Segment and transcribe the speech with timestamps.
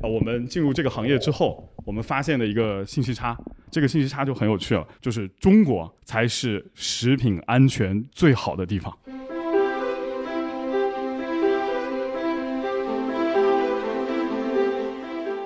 [0.00, 3.36] 啊，我们进入这个行业之后，我们发现的一个信息差，
[3.70, 8.96] 这个信息差就很有趣了，就是中国才是食品安全最好的地方。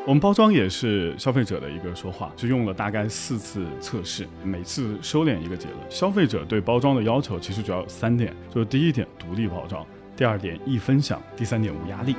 [0.05, 5.79] 我们包装也是消费者的一个说话，就用了大概四次测试，每次收敛一个结论。
[5.89, 12.15] 消费者对包装的要求其实主要有三点，就是第一点独立包装，第二点易分享，第三点无压力。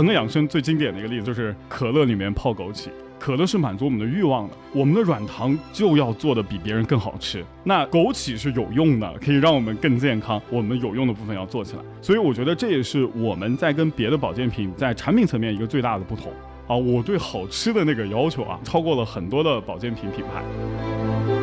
[0.00, 2.88] 朋克养生最经典的一个例子就是可乐里面泡枸杞。
[3.18, 7.44] 可乐是满足我们的欲望的，我们的软糖就要做的比别人更好吃。
[7.62, 10.40] 那枸杞是有用的，可以让我们更健康。
[10.48, 16.32] 我们有用的部分要做起来，所以我觉得这也是我们在跟别的保健品在产品层面一个最大的不同
[16.66, 16.74] 啊。
[16.74, 21.39] 我对好吃的那个要求啊，超过了很多的保健品品牌。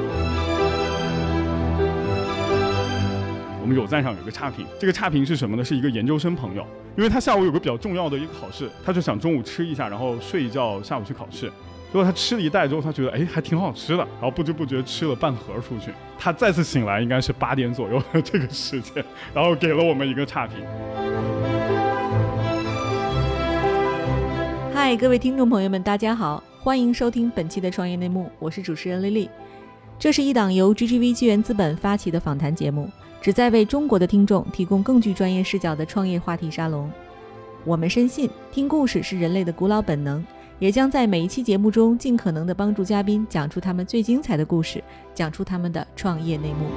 [3.67, 5.61] 我们有赞上有个差评，这个差评是什么呢？
[5.61, 11.47] 是一个研究生朋友，因为他下午有个比较重要的一个考试，他就想中午吃一下，然后睡一觉，下午去考试。
[11.87, 15.91] 结果他吃了一袋之后，他觉得哎还挺好吃的，然后不知不觉吃了半盒出去。
[16.17, 20.55] 他再次醒来应该是八点左右的这个时间，然后给了我们一个差评。
[24.73, 29.29] 嗨，各位听众朋友们，大家好，欢迎收听本期的创业内幕，我是主持人丽丽。
[29.99, 32.89] 这是一档由 GGV 纪元资本发起的访谈节目。
[33.27, 36.89] 旨在为中国的听众提供更具专业视角的创业话题沙龙。
[37.65, 40.25] 我们深信，听故事是人类的古老本能，
[40.59, 44.81] 也将在每一期节目中尽可能的帮助嘉宾讲出他们最精彩的故事，
[45.13, 46.67] 讲出他们的创业内幕。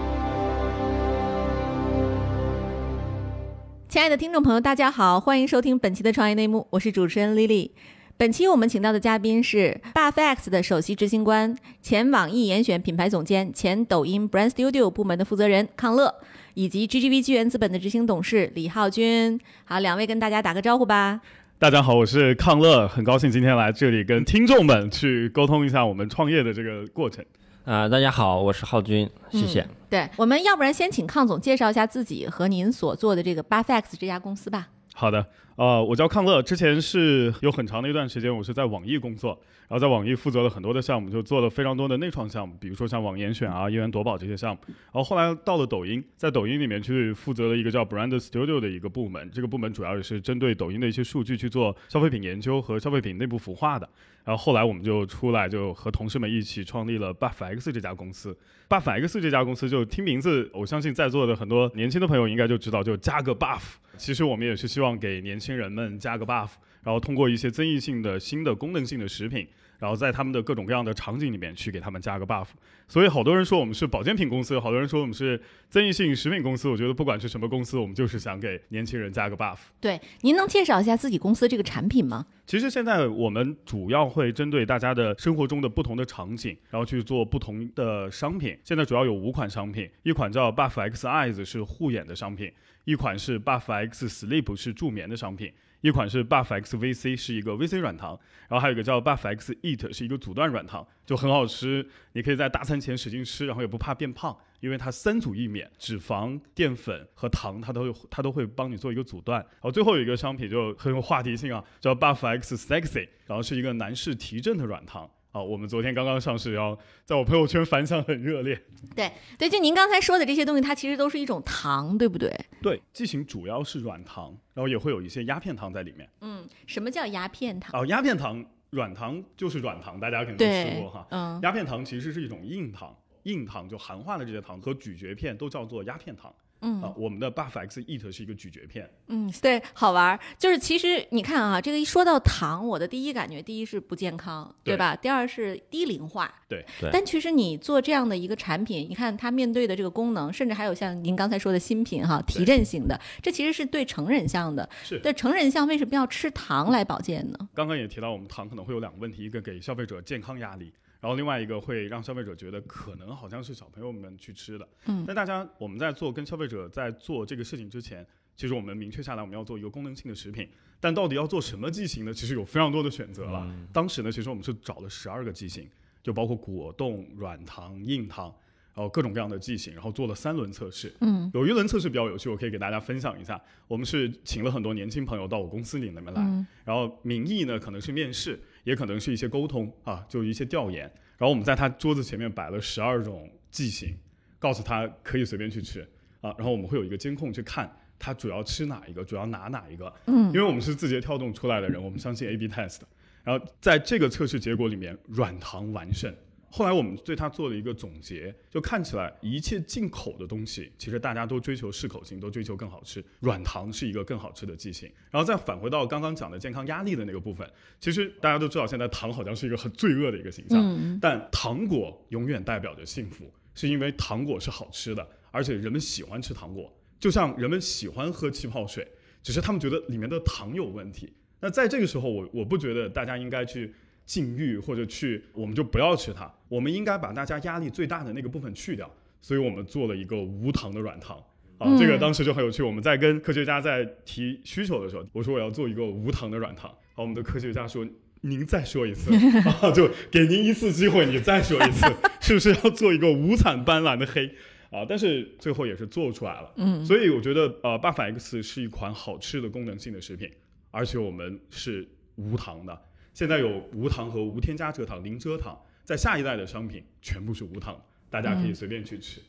[3.88, 7.70] 亲爱的听众朋友，大家好，欢迎收听本期的创业内幕，我是主持人 Lily。
[8.20, 16.14] 本期我们请到的嘉宾是 BuffX 的首席执行官、前网易严选品牌总监、前抖音 Brand Studio 部门的负责人康乐，
[16.52, 19.40] 以及 GGV 纪元资本的执行董事李浩军。
[19.64, 21.22] 好，两位跟大家打个招呼吧。
[21.58, 27.24] 大家好，我是康乐，很高兴今天来这里跟听众们去沟通一下我们创业的这个过程。
[27.64, 29.66] 啊，大家好，我是浩军，谢谢。
[29.88, 34.68] 对，我们要不然先请康总介绍一下自己和您所做的这个 BuffX 这家公司吧。
[35.00, 35.24] 好的。
[35.56, 39.30] 呃，我叫康乐，之前是有很长的一段时间，我是在网易工作，
[39.66, 44.60] 然后在网易负责了很多的项目，就做了非常多的内创项目，比如说像网严选啊、一元夺宝这些项目。
[44.66, 53.88] 然后后来到了抖音，在抖音里面去负责了一个叫 Brand Studio 的一个部门，这个部门主要也是针对抖音的一些数据去做消费品研究和消费品内部孵化的。
[54.22, 58.36] 然后后来我们就出来，就和同事们一起创立了 BuffX 这家公司。
[58.68, 63.76] BuffX 这家公司就听名字，我相信在座的很多年轻的朋友应该就知道，就加个 buff。
[64.00, 66.48] 其实我们也是希望给年轻人们加个 buff，
[66.82, 69.46] 然后通过一些增益性的新的功能性的食品。
[69.78, 72.48] 然后在他们的各种各样的场景里面去给他们加个 buff，
[72.86, 75.40] 所以好多人说我们是保健品公司，好多人说我们是
[75.70, 76.68] 增益性食品公司。
[76.68, 79.56] 我觉得不管是什么公司，我们就是想给年轻人加个 buff。
[79.80, 82.26] 对，您能介绍一下自己公司这个产品吗？
[82.46, 88.54] 其实现在我们主要会针对大家的生活中的不同的场景，然后去做不同的商品。
[88.62, 92.52] 现在主要有五款商品，一款叫 buff x eyes 是护眼的商品，
[92.90, 95.52] 一款是 buff x sleep 是助眠的商品。
[95.82, 98.10] 一款是 Buff X VC，是一个 VC 软糖，
[98.48, 101.88] 然后还有一个叫 Buff X Eat，是一个阻断软糖，就很好吃。
[102.12, 109.40] 你可以在大餐前使劲吃，然后也不怕变胖，因为它三组一免，脂肪、淀粉和糖，它都它都会帮你做一个阻断。
[109.40, 115.10] 然后最后有一个商品就很有话题性啊，叫 Buff X Sexy，然后是一个男士提振的软糖。
[115.32, 118.60] 啊，我们昨天刚刚上市，然后在我朋友圈反响很热烈。
[118.96, 122.34] 对对，就您刚才说的这些东西，它其实都是一种糖，对不对？
[122.60, 126.08] 对，剂型主要是软糖，然后也会有一些鸦片糖在里面。
[126.20, 127.80] 嗯，什么叫鸦片糖？
[127.80, 131.06] 哦，鸦片糖，软糖就是软糖，大家肯定都吃过哈。
[131.10, 136.34] 嗯，鸦片糖其实是一种硬糖，硬糖就含化的这些糖和咀嚼片都叫做鸦片糖。
[136.62, 138.88] 嗯啊，我们的 Buff X Eat 是一个咀嚼片。
[139.08, 140.20] 嗯，对，好玩儿。
[140.38, 144.94] 就是其实你看啊，这个一说到糖，我的第一感觉，第一是不健康，对吧？
[144.94, 146.32] 第二是低龄化。
[146.48, 146.90] 对对。
[146.92, 154.68] 但其实你做这样的一个产品，你看它面对的这个功能，甚至还有像您刚才说的新品哈，提振型的，这其实是对成人向的。
[154.82, 154.98] 是。
[154.98, 157.48] 对成人向为什么要吃糖来保健呢？
[157.54, 160.72] 刚刚也提到，我们糖可能会有两个问题，一个给消费者健康压力。
[161.00, 168.06] 然后另外一个会让消费者觉得可能好像是小朋友们去吃的，嗯，但大家我们在做跟消费者在做这个事情之前，
[168.36, 170.46] 其实我们明确下来我们要做一个功能性的食品，
[170.78, 172.12] 但到底要做什么剂型呢？
[172.12, 173.50] 其实有非常多的选择了。
[173.72, 175.66] 当时呢，其实我们是找了十二个剂型，
[176.02, 178.26] 就包括果冻、软糖、硬糖，
[178.74, 180.94] 然后各种各样的剂型，然后做了三轮测试。
[181.00, 183.40] 嗯，有一轮测试比较有趣，我可以给大家分享一下。
[183.66, 188.38] 我们是请了很多年轻朋友到我公司里面来，然后名义呢可能是面试。
[188.64, 190.82] 也可能是一些沟通啊，就一些调研，
[191.16, 193.94] 然后我们在他桌子前面摆了十二种剂型，
[194.38, 195.80] 告诉他可以随便去吃
[196.20, 199.92] 啊，然后我们会有一个监控去看他主要吃哪一个，主要拿哪一个。
[200.06, 202.80] 嗯因为我们是字节跳动出来的人，我们相信 A/B test。
[203.22, 206.14] 然后在这个测试结果里面，软糖完胜。
[206.50, 213.04] 后来我们对它做了一个总结，就看起来一切进口的东西，其实大家都追求适口性，都追求更好吃。
[213.20, 214.90] 软糖是一个更好吃的剂型。
[215.10, 217.48] 然后再返回到刚刚讲的健康压力的那个部分，
[217.78, 228.86] 其实大家都知道，现在糖好像是一个很罪恶的一个形象，嗯但糖果永远代表着幸福，是因为糖果是好吃的，而且人们喜欢吃糖果，就像人们喜欢喝气泡水，
[229.22, 231.12] 只是他们觉得里面的糖有问题。
[231.42, 233.72] 那在这个时候，我我不觉得大家应该去
[234.10, 238.90] 禁欲或者去，我们就不要吃它，我们应该把大家压力最大的那个部分去掉。
[239.20, 241.16] 所以我们做了一个无糖的软糖。
[241.58, 242.60] 啊，嗯这个当时就很有趣。
[242.60, 247.86] 我们在跟科学家在提需求的时候，我说我要做一个无糖的软糖，好，我们的科学家说
[248.22, 249.14] 您再说一次，
[249.62, 251.86] 啊，就给您一次机会，你再说一次，
[252.20, 254.26] 是不是要做一个五彩斑斓的黑
[254.72, 254.84] 啊？
[254.88, 256.52] 但是最后也是做出来了。
[256.56, 260.28] 嗯所以我觉得呃，Buff X 是一款好吃的功能性的食品，
[260.72, 261.86] 而且我们是
[262.16, 262.76] 无糖的。
[263.20, 267.78] 现在有无糖和无添加蔗糖、零蔗糖，在下一代的商品全部是无糖，
[268.08, 269.20] 大家可以随便去吃。
[269.20, 269.24] 嗯，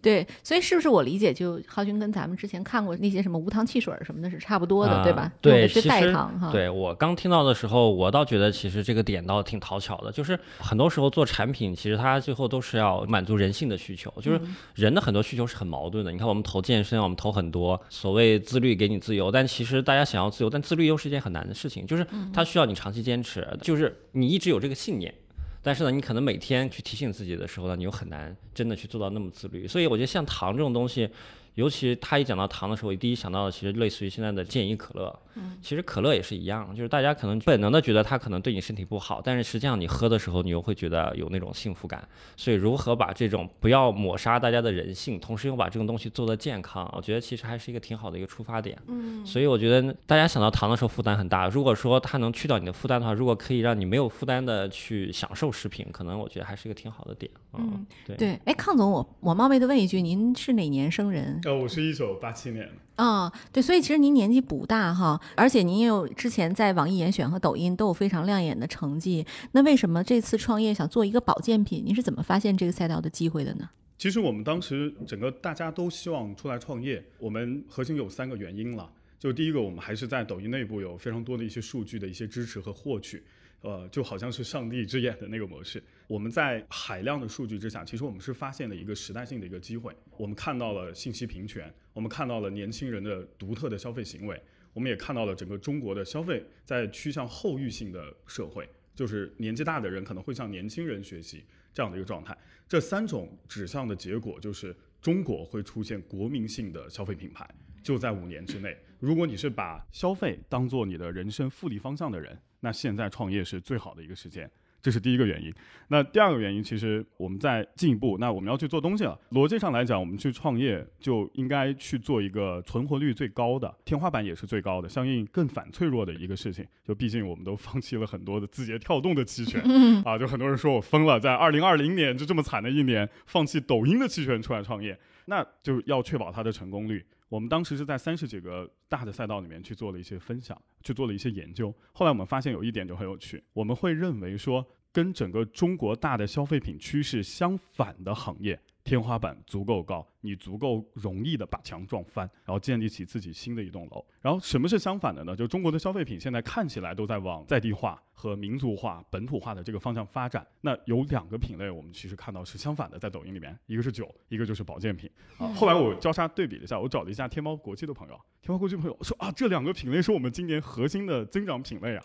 [0.00, 5.32] 对，所以是不是我理解就浩军跟咱们之前看过那些什么无糖汽水儿什么的是差不多的，啊对吧？
[5.40, 14.40] 对是代糖哈。，对我刚听到的时候，我倒觉得其实这个点倒挺讨巧的，就是很多时候做产品，其实它最后都是要满足人性的需求，就是
[14.74, 16.12] 人的很多需求是很矛盾的。
[16.12, 25.14] 你看，我们投健身，我们投很多，所谓自律给你自由，但其实大家想要自由，但自律又是一件很难的事情，就是它需要你长期坚持，就是你一直有这个信念。
[25.62, 29.66] 但是呢，你可能每天去提醒自己的时候呢，你又很难真的去做到那么自律。
[29.66, 31.08] 所以我觉得像糖这种东西，
[31.54, 35.18] 尤其他一讲到糖的时候，我第一想到的其实类似于现在的健怡可乐。
[35.62, 42.06] 其实可乐也是一样，就是大家可能本能的觉得它可能对你身体不好，但是实际上你喝的时候，你又会觉得有那种幸福感。
[42.36, 48.78] 所以如何把这种不要抹杀大家的人性，同时又把这种东西做得健康，我觉得其实还是一个挺好的一个出发点。
[48.88, 57.30] 嗯，所以我觉得大家想到糖的时候负担很大，如果说它能去掉你的负担的话，如果可以让你没有负担的去享受食品，可能我觉得还是一个挺好的点。
[57.54, 58.16] 嗯，对。
[58.16, 61.40] 对，哎，康总，我我冒昧的问一句，您是哪年生人？
[61.44, 63.02] 呃，我是一九八七年的。
[63.02, 69.26] 啊、对，所以其实您年纪不大哈，而且您也有之前在网易严选和抖音都有非常亮眼的成绩。
[69.52, 71.82] 那为什么这次创业想做一个保健品？
[71.84, 73.68] 您是怎么发现这个赛道的机会的呢？
[73.98, 78.90] 其实我们当时整个大家都希望出来创业，我们核心有三个原因了。
[79.18, 83.22] 就第一个，我们还是在抖音内部有非常多的一些数据的一些支持和获取，
[83.62, 85.82] 呃，就好像是上帝之眼的那个模式。
[86.06, 89.92] 我们在海量的数据之下，其实我们是发现了一个时代性的一个机会。
[90.18, 94.40] 我们看到了信息平权，我们看到了年轻人的独特的消费行为，
[94.72, 102.36] 我们也看到了整个中国的消费在趋向后域性的社会，就是年纪大的人可能会向年轻人学习这样的一个状态。
[102.68, 107.48] 这三种指向的结果就是中国会出现国民性的消费品牌，
[107.82, 108.76] 就在五年之内。
[108.98, 114.50] 如果你是把消费当做你的人生复利方向的人，那现在创业是最好的一个时间。
[114.80, 115.54] 这是第一个原因。
[115.86, 119.16] 那第二个原因，其实我们在进一步，那我们要去做东西了。
[119.30, 126.66] 逻辑上来讲，我们去创业就应该去做一个存活率最高的，天花板也是最高的，相应更反脆弱的一个事情。
[126.84, 129.62] 就毕竟我们都放弃了很多的字节跳动的期权
[130.04, 137.04] 啊，就很多人说我疯了，在二零二零年就这么惨的一年，放弃抖音的期权出来创业，那就要确保它的成功率。
[137.32, 141.74] 我们当时是在三十几个大的赛道里面去做了一些分享，去做了一些研究。
[141.94, 144.62] 后来我们发现有一点就很有趣，我们会认为说，
[144.92, 154.04] 跟整个中国大的消费品趋势相反的行业，天花板足够高，你足够容易的把墙撞翻，然后建立起自己新的一栋楼。
[154.20, 155.36] 然后什么是相反的呢？
[155.36, 160.46] 就中国的消费品现在看起来都在往在地化和民族化、本土化的这个方向发展。
[160.60, 165.08] 那有两个品类，我们其实看到是相反的，在抖音里面，一个是酒，一个就是保健品。
[165.38, 172.04] 啊，后来我交叉对比了一下，我找了一下天猫国际的朋友，天猫国际朋友说啊，这两个品类是我们今年核心的增长品类啊。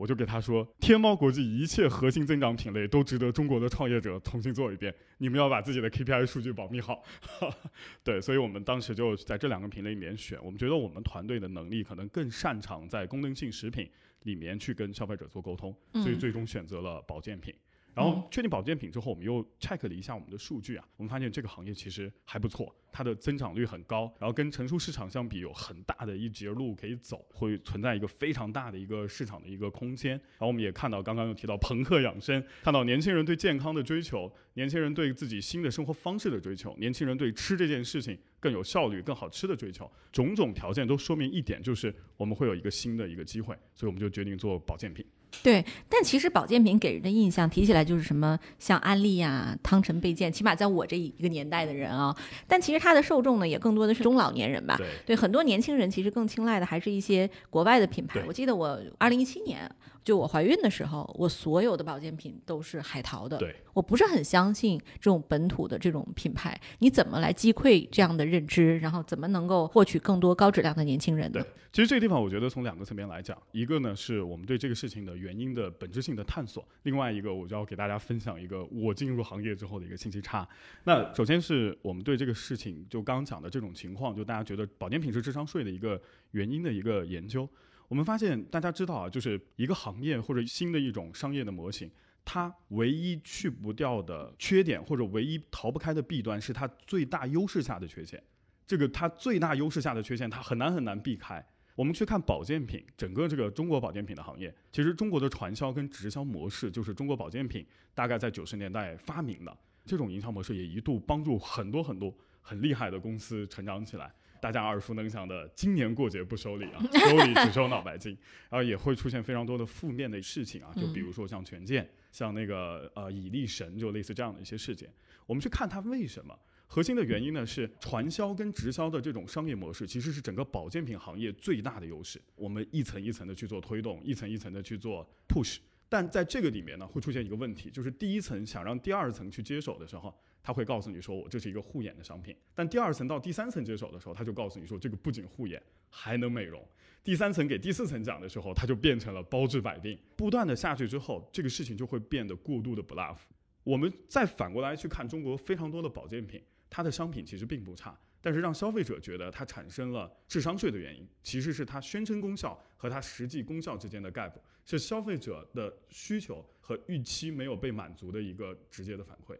[0.00, 7.04] 我就给他说，天猫国际一切核心增长品类都值得中国的创业者重新做一遍，你们要把自己的 KPI 数据保密好。
[8.02, 13.86] 对，所以我们当时就在这两个品类里面选，我们觉得我们团队的能力可能更擅长在功能性食品
[14.22, 17.54] 里面去跟消费者做沟通，所以嗯最终选择了保健品。
[17.94, 30.12] 然后确定保健品之后，我们又 check 了一下我们的数据啊，我们发现这个行业其实还不错，它的增长率很高，然后跟成熟市场相比有很大的一截路可以走，会存在一个非常大的一个市场的一个空间。
[30.12, 45.04] 然后我们也看到刚刚又提到朋克养生，看到年轻人对健康的追求，年轻人对自己新的生活方式的追求，年轻人对吃这件事情更有效率、更好吃的追求，种种条件都说明一点，就是我们会有一个新的一个机会，所以我们就决定做保健品。
[45.42, 52.14] 对，但其实保健品给人的印象提起来就是什么像安利呀、汤臣倍健，起码在我这一个年代的人啊。
[52.46, 54.76] 但其实它的受众呢，也更多的是中老年人吧。
[54.76, 58.20] 对对，很多年轻人其实更青睐的还是一些国外的品牌。
[58.26, 59.70] 我记得我二零一七年
[60.02, 63.36] 就我怀孕的时候，我所有的保健品都是海淘的。
[63.38, 71.46] 对，我不是很相信这种本土的这种品牌，你怎么来击溃这样的认知，然后怎么能够获取更多高质量的年轻人呢对？
[71.72, 80.48] 其实这个地方，我觉得从两个层面来讲，一个呢是我们对这个事情的原因的本质性的探索，另外一个我就要给大家分享一个我进入行业之后的一个信息差。
[80.84, 86.00] 那首先是我们对这个事情，就刚刚讲的这种情况，就大家觉得保健品是智商税的一个
[86.32, 87.48] 原因的一个研究。
[87.90, 91.90] 我们发现，大家知道啊，就是一个行业或者新的一种商业的模型，
[92.24, 98.22] 它唯一去不掉的缺点，或者唯一逃不开的弊端，是它最大优势下的缺陷。
[98.64, 101.44] 这个它最大优势下的缺陷，它很难很难避开。
[101.74, 109.58] 我们去看保健品，整个这个中国保健品的行业，其实中国的传销跟直销模式，就是中国保健品大概在九十年代发明的。
[109.84, 114.14] 这种营销模式也一度帮助很多很多很厉害的公司成长起来。
[114.40, 118.16] 大家耳熟能详的“今年过节不收礼啊， 收礼只收脑白金”，
[118.48, 124.88] 然后也会出现非常多的负面的事情啊，就比如说像权健，像那个呃以力神，就类似这样的一些事件。
[125.26, 126.36] 我们去看它为什么。
[126.72, 132.22] 核心的原因呢是传销跟直销的这种商业模式，其实是整个保健品行业最大的优势。
[132.36, 135.56] 我们一层一层的去做推动，一层一层的去做 push，
[135.88, 146.66] 但在这个里面呢，会出现一个问题，就是第一层想让第二层去接手的时候，他会告诉你说我这是一个护眼的商品，但第二层到第三层接手的时候，他就告诉你说这个不仅护眼，还能美容。
[147.02, 149.98] 第三层给第四层讲的时候，它就变成了包治百病。
[150.16, 153.16] 不断的下去之后，这个事情就会变得过度的 bluff。
[153.64, 156.42] 我们再反过来去看中国非常多的保健品。
[156.68, 169.36] 它的商品其实并不差，但是让消费者觉得它产生了智商税的原因，其实是它宣称功效和它实际功效之间的 gap，是消费者的需求和预期没有被满足的一个直接的反馈。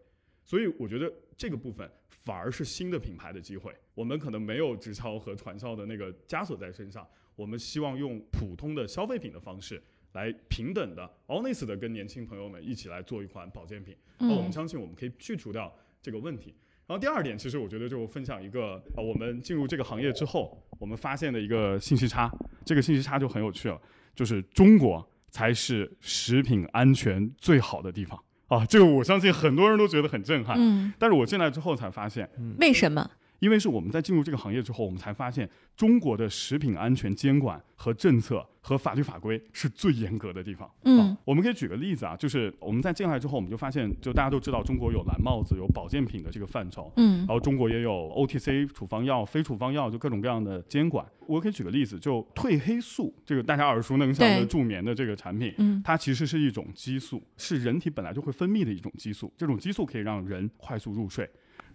[0.50, 3.72] 所以我觉得这个部分反而是新的品牌的机会。
[3.94, 9.80] 我们可能没有直销和传销的那个枷锁在身上，我们希望用普通的消费品的方式
[10.14, 13.96] 来平等的、honest 的跟年轻朋友们一起来做一款保健品。
[14.18, 16.52] 那我们相信我们可以去除掉这个问题。
[16.88, 22.28] 然后第二点，其实我觉得就分享一个啊，我们进入这个行业之后，我们发现的一个信息差。
[22.64, 23.80] 这个信息差就很有趣了，
[24.16, 28.66] 就是中国才是食品安全最好的地方啊！
[28.68, 30.56] 这个我相信很多人都觉得很震撼。
[30.58, 32.28] 嗯，但是我进来之后才发现，
[32.58, 33.10] 为什么？
[33.40, 40.70] 因为是我们在进入这个行业之后，我们才发现中国的食品安全监管和政策和法律法规是最严格的地方。
[40.84, 46.92] 嗯啊，我们可以举个例子啊，就是我们在进来之后，我们就发现，就大家都知道中国有蓝帽子，有保健品的这个范畴。
[46.96, 51.06] 嗯然后中国也有 OTC 处方药、非处方药，就各种各样的监管。
[51.26, 59.32] 我可以举个例子，就褪黑素这个大家耳熟能详的助眠的这个产品，嗯它其实是一种激素，是人体本来就会分泌的一种激素。
[59.38, 61.26] 这种激素可以让人快速入睡。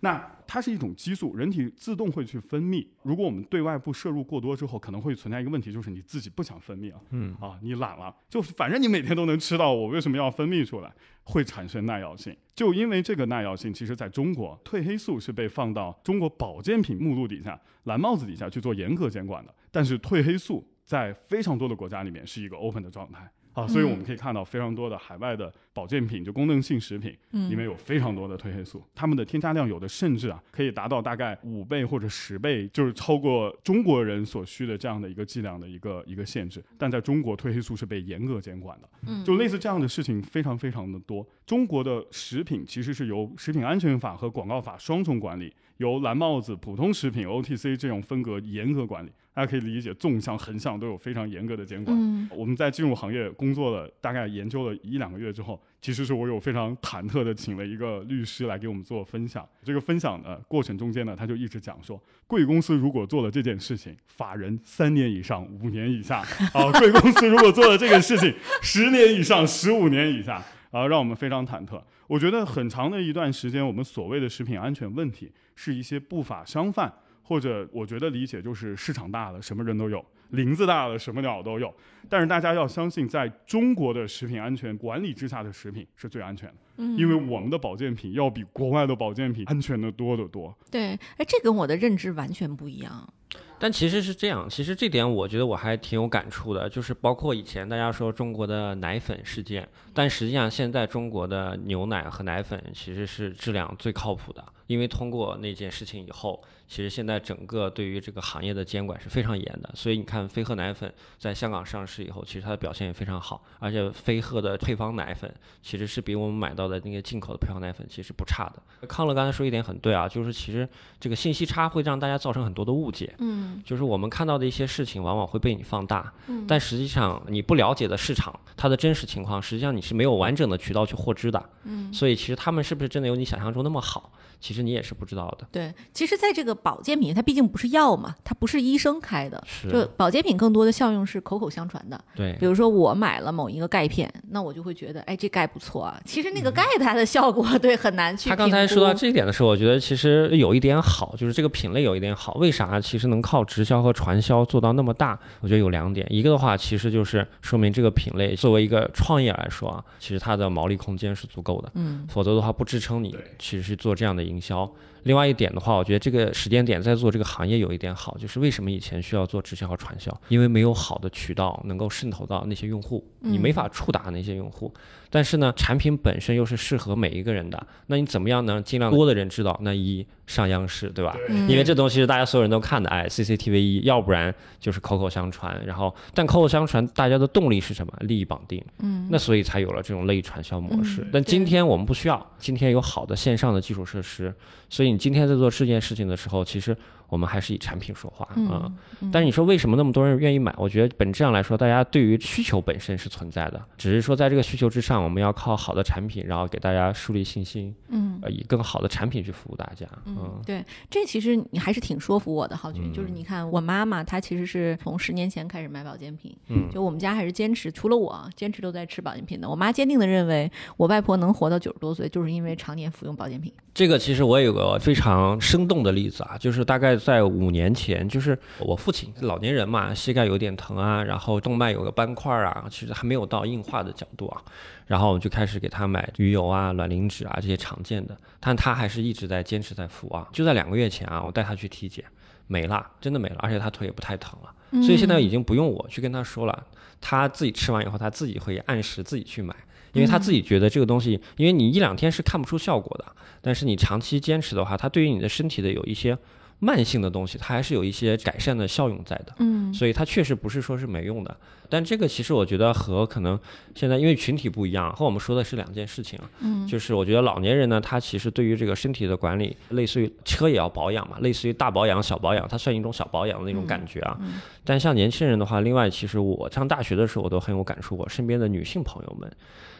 [0.01, 2.85] 那它是一种激素，人体自动会去分泌。
[3.01, 10.93] 如果我们对外部摄入过多之后，可能会存在一个问题，就是你自己不想分泌了，嗯啊，你懒了，就反正你每天都能吃到，我为什么要分泌出来？
[11.23, 12.35] 会产生耐药性。
[12.53, 19.53] 就因为这个耐药性，其实在中国，褪黑素是被放到中国保健品目录底下、蓝帽子底下去做严格监管的。
[19.71, 23.27] 但是褪黑素在非常多的国家里面是一个 open 的状态。
[23.55, 36.61] 啊，所以我们可以看到非常多的海外的保健品，就功能性食品，嗯里面有非常多的褪黑素，它们的添加量有的甚至啊可以达到大概五倍或者十倍，就是超过中国人所需的这样的一个剂量的一个一个限制。
[36.77, 41.25] 但在中国，褪黑素是被严格监管的，嗯就类似这样的事情非常非常的多。
[41.45, 49.11] 中国的食品其实是由食品安全法和广告法双重管理，由蓝帽子、普通食品、OTC 这种风格严格管理。
[49.35, 51.95] 大家可以理解，纵向、横向都有非常严格的监管。
[51.99, 59.47] 嗯我们在进入行业工作了大概研究了一两个月之后，其实是我有非常忐忑的请了一个律师来给我们做分享。
[59.61, 66.19] 这个分享的过程中间呢，他就一直讲说，贵公司如果做了这件事情，法人三年以上五年以下
[66.53, 71.81] 啊；贵公司如果做了这个事情，十年以上十五年以下啊，让我们非常忐忑。
[72.07, 76.91] 我觉得很长的一段时间，我们所谓的食品安全问题，是一些不法商贩。
[77.27, 81.73] 或者我觉得理解就是市场大了，什么人都有；林子大了，什么鸟都有。
[82.07, 90.55] 但是大家要相信，在中国的食品安全管理之下的食品是最安全的，嗯因为我们的保健品要比国外的保健品安全的多得多。
[90.69, 93.11] 对，哎，这跟我的认知完全不一样。
[93.57, 109.69] 但其实是这样，其实这点我觉得我还挺有感触的，就是包括以前大家说中国的奶粉事件，但实际上现在中国的牛奶和奶粉其实是质量最靠谱的，因为通过那件事情以后，其实现在整个对于这个行业的监管是非常严的。
[109.75, 115.31] 所以你看飞鹤奶粉在香港上市以后，其实它的表现也非常好，而且飞鹤的配方奶粉
[115.61, 118.87] 其实是比我们买到的那个进口的配方奶粉其实不差的。
[118.87, 120.67] 康乐刚才说一点很对啊，就是其实
[120.99, 123.13] 这个信息差会让大家造成很多的误解。
[123.19, 131.49] 嗯就是我们看到的一些事情，往往会被你放大，嗯但实际上你不了解的市场，它的真实情况，实际上你是没有完整的渠道去获知的。
[131.63, 135.47] 嗯，所以其实他们是不是真的有你想象中那么好，其实你也是不知道的。
[135.51, 141.99] 对，其实，在这个保健品，它毕竟不是药嘛，它不是医生开的，是就保健品更多的效用是口口相传的。
[142.15, 145.99] 对比，如说我买了某一个钙片，那我就会觉得，哎，这钙不错啊。
[146.05, 152.33] 其实那个钙它的效果对很难去他刚才说到这一点的时候，我觉得其实有一点好，就是这个品类有一点好。
[152.35, 152.79] 为啥？
[152.79, 156.05] 其实能靠直销和传销做到那么大，我觉得有两点。
[156.09, 161.71] 一个的话，其实就是说明这个品类作为一个创业来说啊，其实它的毛利空间是足够的。
[161.75, 164.44] 嗯否则的话不支撑你其实是做这样的营销。
[164.45, 164.71] 桥
[165.05, 170.11] 另外一点的话，我觉得这个时间点在做这个行业有一点好，就是为什么以前需要做直销和传销？
[170.29, 174.73] 因为没有好的渠道能够渗透到那些用户，你没法触达那些用户。
[175.11, 179.57] 但是呢，产品本身又是适合每一个人的，那你怎么样能尽量多的人知道？
[179.61, 181.15] 那一上央视，对吧？
[181.29, 185.63] 嗯因为这东西是大家所有人都看的，哎，CCTV 一，要不然就是口口相传。
[185.65, 187.93] 然后，但口口相传，大家的动力是什么？
[188.01, 188.61] 利益绑定。
[188.79, 191.09] 嗯那所以才有了这种类传销模式嗯。
[191.13, 194.33] 但今天我们不需要，今天有好的线上的基础设施，
[194.67, 196.73] 所以你今天在做这件事情的时候，其实
[197.09, 198.71] 我们还是以产品说话啊。
[199.11, 200.53] 但是你说为什么那么多人愿意买？
[200.57, 209.85] 我觉得本质上来说，大家对于需求本身是存在的，只是说在这个需求之上，我们要靠好的产品，然后给大家树立信心，嗯呃，以更好的产品去服务大家。
[210.05, 212.83] 嗯嗯，对，这其实你还是挺说服我的，浩军。
[212.89, 219.49] 嗯就是你看，我妈妈她其实是从十年前开始买保健品，嗯就我们家还是坚持，除了我坚持都在吃保健品的。
[219.49, 223.51] 我妈坚定的认为，我外婆能活到九十多岁，就是因为常年服用保健品。
[223.73, 234.41] 这个其实我有个非常生动的例子啊，就是大概在五年前，就是我父亲老年人嘛，膝盖有点疼啊，然后动脉有个斑块啊，其实还没有到硬化的角度啊，
[234.85, 240.27] 然后我就开始给他买鱼油啊、卵磷脂啊这些常见的，但他还是一直在坚持在服啊。
[240.31, 242.03] 就在两个月前啊，我带他去体检，
[242.47, 246.65] 没了，真的没了，而且他腿也不太疼了，所以现在已经不用我去跟他说了，
[246.99, 249.55] 他自己吃完以后，他自己会按时自己去买。
[249.93, 253.05] 因为他自己觉得这个东西，因为你一两天是看不出效果的，
[253.41, 256.17] 但是你长期坚持的话，它对于你的身体的有一些
[256.65, 259.35] 慢性的东西，它还是有一些改善的效用在的。
[259.37, 261.37] 嗯所以它确实不是说是没用的。
[261.67, 263.37] 但这个其实我觉得和可能
[263.73, 266.19] 现在因为群体不一样，和我们说的是两件事情。
[266.39, 274.17] 嗯就是我觉得老年人呢，他其实对于这个身体的管理，类似于车也要保养嘛，类似于大保养、小保养，它算一种小保养的那种感觉啊。
[274.21, 279.31] 嗯但像年轻人的话，另外其实我上大学的时候，我都很有感触，我身边的女性朋友们。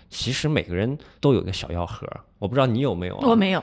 [0.09, 2.07] 其实每个人都有一个小药盒，
[2.39, 3.27] 我不知道你有没有、啊。
[3.27, 3.61] 我没有，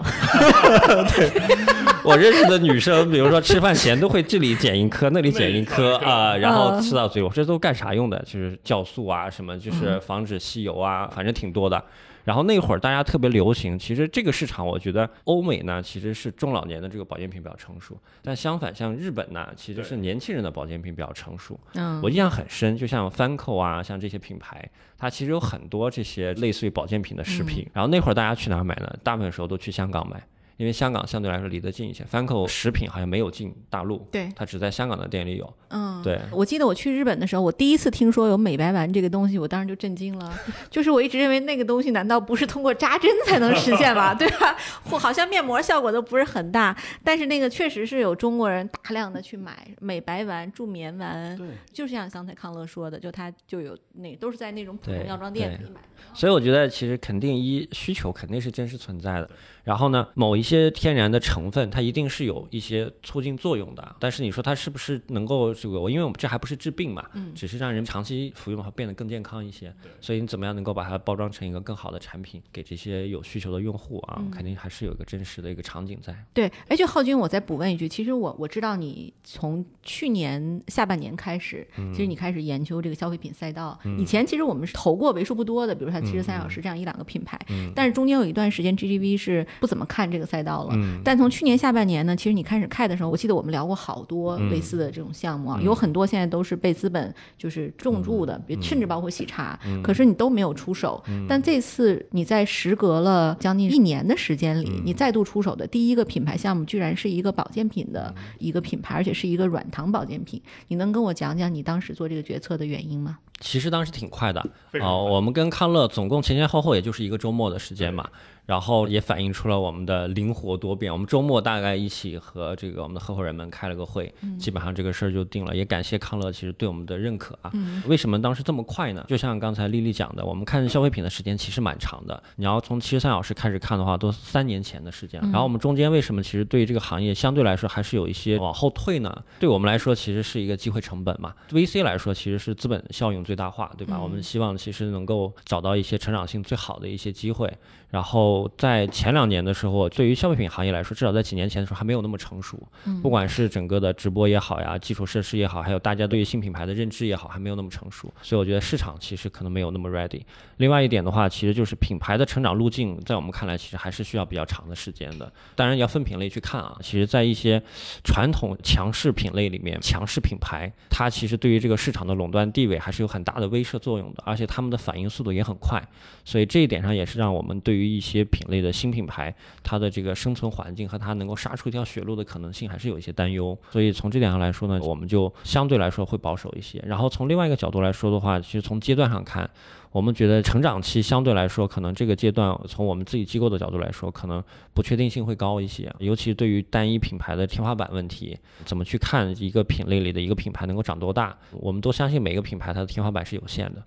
[1.14, 1.30] 对
[2.04, 7.28] 我认识的女生，比如说吃饭前都会这里捡一颗，那里捡一颗啊、然后吃到嘴里。
[7.28, 8.18] 我这都干啥用的？
[8.26, 11.82] 就是酵素啊，什么就是防止吸油啊，反正挺多的。
[12.24, 21.58] 然后那会儿大家特别流行，其实这个市场我觉得欧美呢其实是中老年的这个保健品比较成熟，但相反像日本呢其实是年轻人的保健品比较成熟。
[21.74, 27.66] 嗯我印象很深，就像 Fanco 啊，像这些品牌，它其实有很多这些类似于保健品的食品。
[27.72, 28.96] 然后那会儿大家去哪儿买呢？
[29.02, 30.22] 大部分时候都去香港买，
[30.62, 32.04] 因为香港相对来说离得近一些。
[32.04, 35.54] Fanco 食品好像没有进大陆，对它只在香港的店里有。
[35.70, 40.32] 嗯，对我记得我去日本的时候，我第一次听说有美白丸这个东西，我当时就震惊了。
[40.70, 44.14] 就是我一直认为那个东西难道不是通过扎针才能实现吗？
[44.14, 44.56] 对吧？
[44.88, 55.80] 或好像面膜效果都不是很大，但是那个确实是有中国人大量的去买美白丸、助眠丸，对，就像刚才康乐说的，就它就有那都是在那种普通药妆店对里买。
[56.14, 59.30] 所以我觉得其实肯定一需求肯定是真实存在的。
[59.64, 63.96] 然后呢，某一些天然的成分，它一定是有一些促进作用的。
[64.00, 65.88] 但是你说它是不是能够这个？
[65.88, 69.72] 因为我们这还不是治病嘛，嗯只是让人长期服用的话变得更健康一些。
[70.00, 74.16] 所以你怎么样能够把它包装成一个更好的产品，给这些有需求的用户啊？
[74.18, 76.14] 嗯肯定还是有一个真实的一个场景在。
[76.32, 83.78] 对，哎，就浩军，我再补问一句，其实我我知道你从去年下半年开始，其实你开始研究这个消费品赛道。
[83.98, 87.38] 以前其实我们是投过为数不多的，比如像七十三小时这样一两个品牌，
[87.74, 90.74] 但是中间有一段时间 GGV 是不怎么看这个赛道了。
[91.04, 101.02] 但从去年下半年呢，其实你开始看的时候，我记得我们聊过好多类似的这种项目啊，有很多现在都是被资本就是重注的，别甚至包括喜茶，可是你都没有出手。
[101.28, 110.40] 但这次你在时隔了将近一年的时间里，你再度出手的第一个品牌项目，居然是一个保健品的一个品牌，而且是一个软糖保健品。
[110.68, 113.18] 你能跟我讲讲你当时做这个决策的原因吗？
[113.40, 114.40] 其实当时挺快的。
[114.40, 115.10] 啊、非常快。
[115.10, 118.08] 我们跟康乐总共前前后后也就是一个周末的时间嘛，
[118.44, 120.92] 然后也反映出了我们的灵活多变。
[120.92, 125.54] 我们周末大概一起和这个我们的合伙人们开了个会，基本上这个事儿就定了。
[125.54, 127.52] 也感谢康乐其实对我们的认可啊。
[127.86, 129.04] 为什么当时这么快呢？
[129.08, 132.22] 就像刚才丽丽讲的，我们看消费品的时间其实蛮长的。
[132.36, 135.28] 你要从七十三小时开始看的话，都三年前的时间了。
[135.28, 139.24] 然后我们中间为什么其实对这个行业相对来说还是有一些往后退呢？
[139.38, 141.32] 对我们来说其实是一个机会成本嘛。
[141.50, 144.00] VC 来说其实是资本效用最大化，对吧？
[144.02, 147.52] 我们希望其实能够找到一些成长性最好的一些机会。
[147.92, 152.58] 然后在前两年的时候，对于消费品行业来说，至少在几年前的时候还没有那么成熟。
[153.02, 158.10] 不管是整个的直播也好呀，基础设施也好，还有大家对于新品牌的认知也好，还没有那么成熟。
[158.22, 160.22] 所以我觉得市场其实可能没有那么 ready。
[160.56, 165.30] 另外一点的话，其实就是品牌的成长路径，在我们看来，其实还是需要比较长的时间的。
[165.54, 166.78] 当然要分品类去看啊。
[166.80, 167.62] 其实，在一些
[168.02, 175.82] 传统强势品类里面，强势品牌它其实对于这个市场的垄断地位还是有很大的威慑作用的，而且他们的反应速度也很快。
[176.24, 183.58] 所以这一点上也是让我们对于于一些品类的新品牌，它的这个生存环境和它能够杀出一条血路的可能性，还是有一些担忧。
[183.70, 186.82] 所以从这点上来说呢，我们就相对来说会保守一些。
[186.86, 189.48] 然后从另外一个角度来说的话，其实从阶段上看，
[189.90, 194.42] 我们觉得成长期相对来说，可能这个阶段从我们自己机构的角度来说，可能
[194.72, 201.36] 不确定性会高一些，尤其对于单一品牌的天花板问题，怎么去看一个品类里的一个品牌能够长多大？
[201.50, 203.82] 我们都相信每个品牌它的天花板是有限的。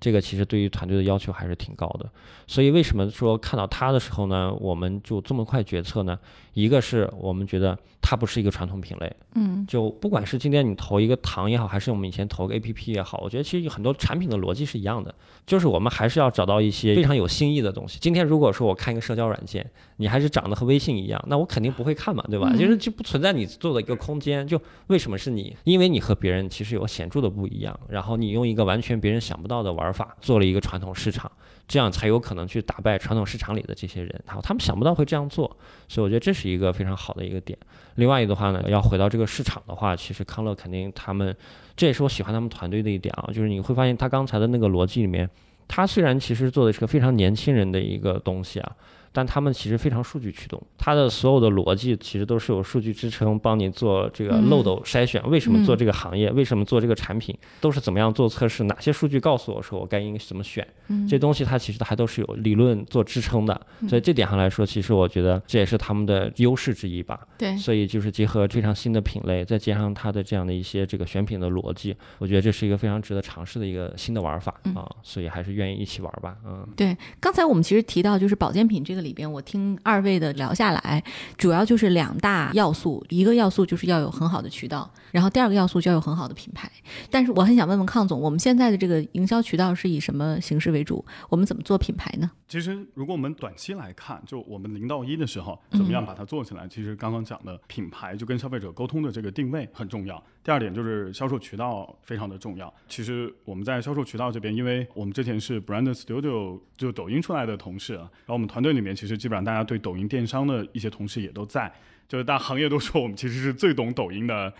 [0.00, 2.08] 这个其实对于团队的要求还是挺高的，
[2.46, 6.18] 所以为什么说看到它的时候呢，我们就这么快决策呢？
[6.54, 15.14] 一个是我们觉得它不是一个传统品类，嗯，就不管是今天你投一个糖也好，还是我们以前投个 A P P 也好，我觉得其实有很多产品的逻辑是一样的，
[15.46, 17.98] 就是我们还是要找到一些非常有新意的东西。
[18.00, 22.52] 今天如果说我看一个社交软件，你还是长得和微信一样，那我肯定不会看嘛，对吧？
[22.56, 25.56] 就是就不存在你做的一个空间，就为什么是你？
[25.62, 31.30] 因为你和别人其实有显著的不一样，然后你用一个完全别人想不到的玩玩法做了一个传统市场。
[31.66, 35.54] 这样才有可能去打败传统市场里的这些人，然后他们想不到会这样做，
[35.86, 37.58] 所以我觉得这是一个非常好的一个点。
[37.96, 41.36] 另外一个的话呢，要回到这个市场的话，其实康乐肯定他们，
[41.76, 45.28] 这也是我喜欢他们团队的一点啊，就是你会发现他刚才的那个逻辑里面，
[45.68, 48.72] 他虽然其实做的是个非常年轻人的一个东西啊。
[49.12, 55.22] 但他们其实非常数据驱动，它的所有的逻辑其实都是有数据支撑，帮你做这个漏斗筛选。
[55.28, 56.30] 为什么做这个行业？
[56.30, 57.36] 为什么做这个产品？
[57.60, 58.64] 都是怎么样做测试？
[58.64, 60.66] 哪些数据告诉我说我该应该怎么选？
[61.08, 63.60] 这东西它其实还都是有理论做支撑的。
[63.88, 67.26] 所以这点上来说，其实我觉得这也是他们的优势之一吧。
[67.36, 74.88] 对，所以就是结合非常新的品类，再加上它的这样的一些这个选品的逻辑，我觉得这是一个非常值得尝试的一个新的玩法啊。
[75.02, 76.36] 所以还是愿意一起玩吧。
[76.46, 76.96] 嗯，对。
[77.20, 79.78] 刚才我们其实提到就是保健品这个这里边，我听。
[79.84, 81.00] 二位的聊下来，
[81.36, 86.68] 主要就是两大要素，一个要素就是要有很好的渠道，然后第二个要素就要有很好的品牌。
[87.08, 91.04] 但是我很想问问康总，我们现在的这个营销渠道是以什么形式为主？
[91.28, 92.28] 我们怎么做品牌呢？
[92.48, 96.66] 其实，如果我们短期来看，就我们零到一的时候，怎么样把它做起来？
[96.66, 100.20] 其实刚刚讲的品牌就跟消费者沟通的这个定位很重要。
[100.48, 102.72] 第二点就是销售渠道非常的重要。
[102.88, 111.70] 其实我们在销售渠道这边，因为我们之前是 Brand Studio 就抖音出来的同事啊，然后我们团队里面其实基本上大家对抖音电商的一些同事也都在，
[112.08, 114.50] 就是大家行业都说我们其实是最懂抖音的。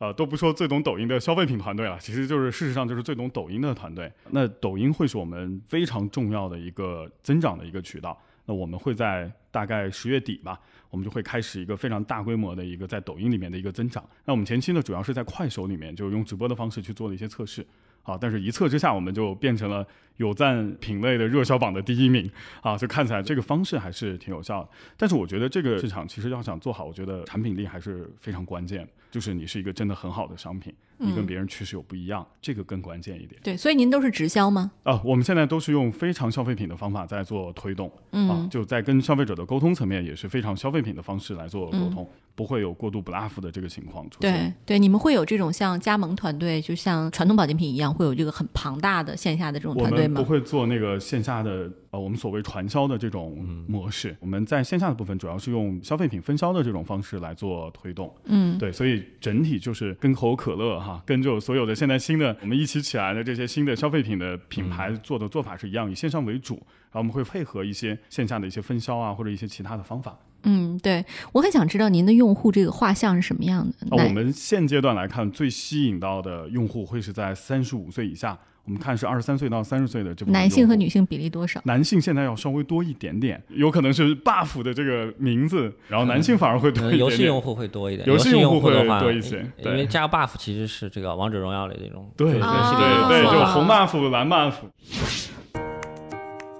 [0.00, 4.12] 呃，都不说最懂抖音的消费品团队了，其实就是事实上就是最懂抖音的团队。
[4.30, 8.16] 那抖音会是我们非常重要的一个增长的一个渠道。
[8.44, 14.02] 那我们会在大概十月底吧，我们就会开始一个非常大规模的一个在抖音里面的一个增长。
[14.24, 17.66] 那我们前期呢，主要是在快手里面，就用直播的方式去做了一些测试。
[18.02, 19.86] 啊，但是一测之下，我们就变成了
[20.18, 24.68] 有赞品类的热销榜的第一名啊，就看起来这个方式还是挺有效的。
[24.96, 33.40] 但是我觉得这个市场其实要想做好，我觉得产品力还是非常关键，就是你是一个真的很好的商品，你跟别人确实有不一样，这个更关键一点。
[33.42, 34.70] 对，所以您都是直销吗？
[34.82, 44.32] 啊，我们现在都是用非常消费品的方法在做推动，啊，就在跟消费者的沟通层面也是非常消费品的方式来做沟通，不会有过度 bluff 的这个情况出现。
[44.32, 47.92] 对对，你们会有这种像加盟团队，就像传统保健品一样。
[47.98, 54.16] 会有这个很庞大的线下的这种团队不会做那个线下的呃，我们所谓传销的这种模式。
[54.20, 58.14] 我们在线下的部分主要是用消费品分销的这种方式来做推动。
[58.24, 70.18] 嗯，对，所以整体就是跟可口可乐哈，跟就所有的现在新的我们一起起来的这些新的消费品的品牌做的做法是一样，以线上为主，然后我们会配合一些线下的一些分销啊，或者一些其他的方法。
[70.44, 73.96] 嗯，对，我很想知道您的用户这个画像是什么样的。
[73.96, 78.38] 啊，我们现阶段来看，最吸引到的用户会是在三十五岁以下。
[78.68, 81.58] 我们看是二十三岁到三十岁的这部分男性和女性比例多少？
[81.64, 94.52] 男性现在要稍微多一点点，有可能是 buff 的这个名字，然后男性反而会多一点游戏用户会多一点，游戏戏用户会多一些因为加 buff 其实是这个王者荣耀里的一种对对游戏啊对对，红 buff、蓝 buff。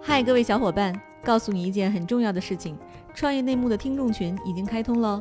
[0.01, 2.75] 嗨，各位小伙伴，告诉你一件很重要的事情：
[3.15, 5.21] 创业内幕的听众群已经开通喽。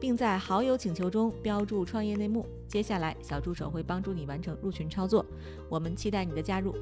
[0.00, 2.46] 并在好友请求中标注“创业内幕”。
[2.68, 5.24] 接下来，小助手会帮助你完成入群操作。
[5.68, 6.74] 我们期待你的加入。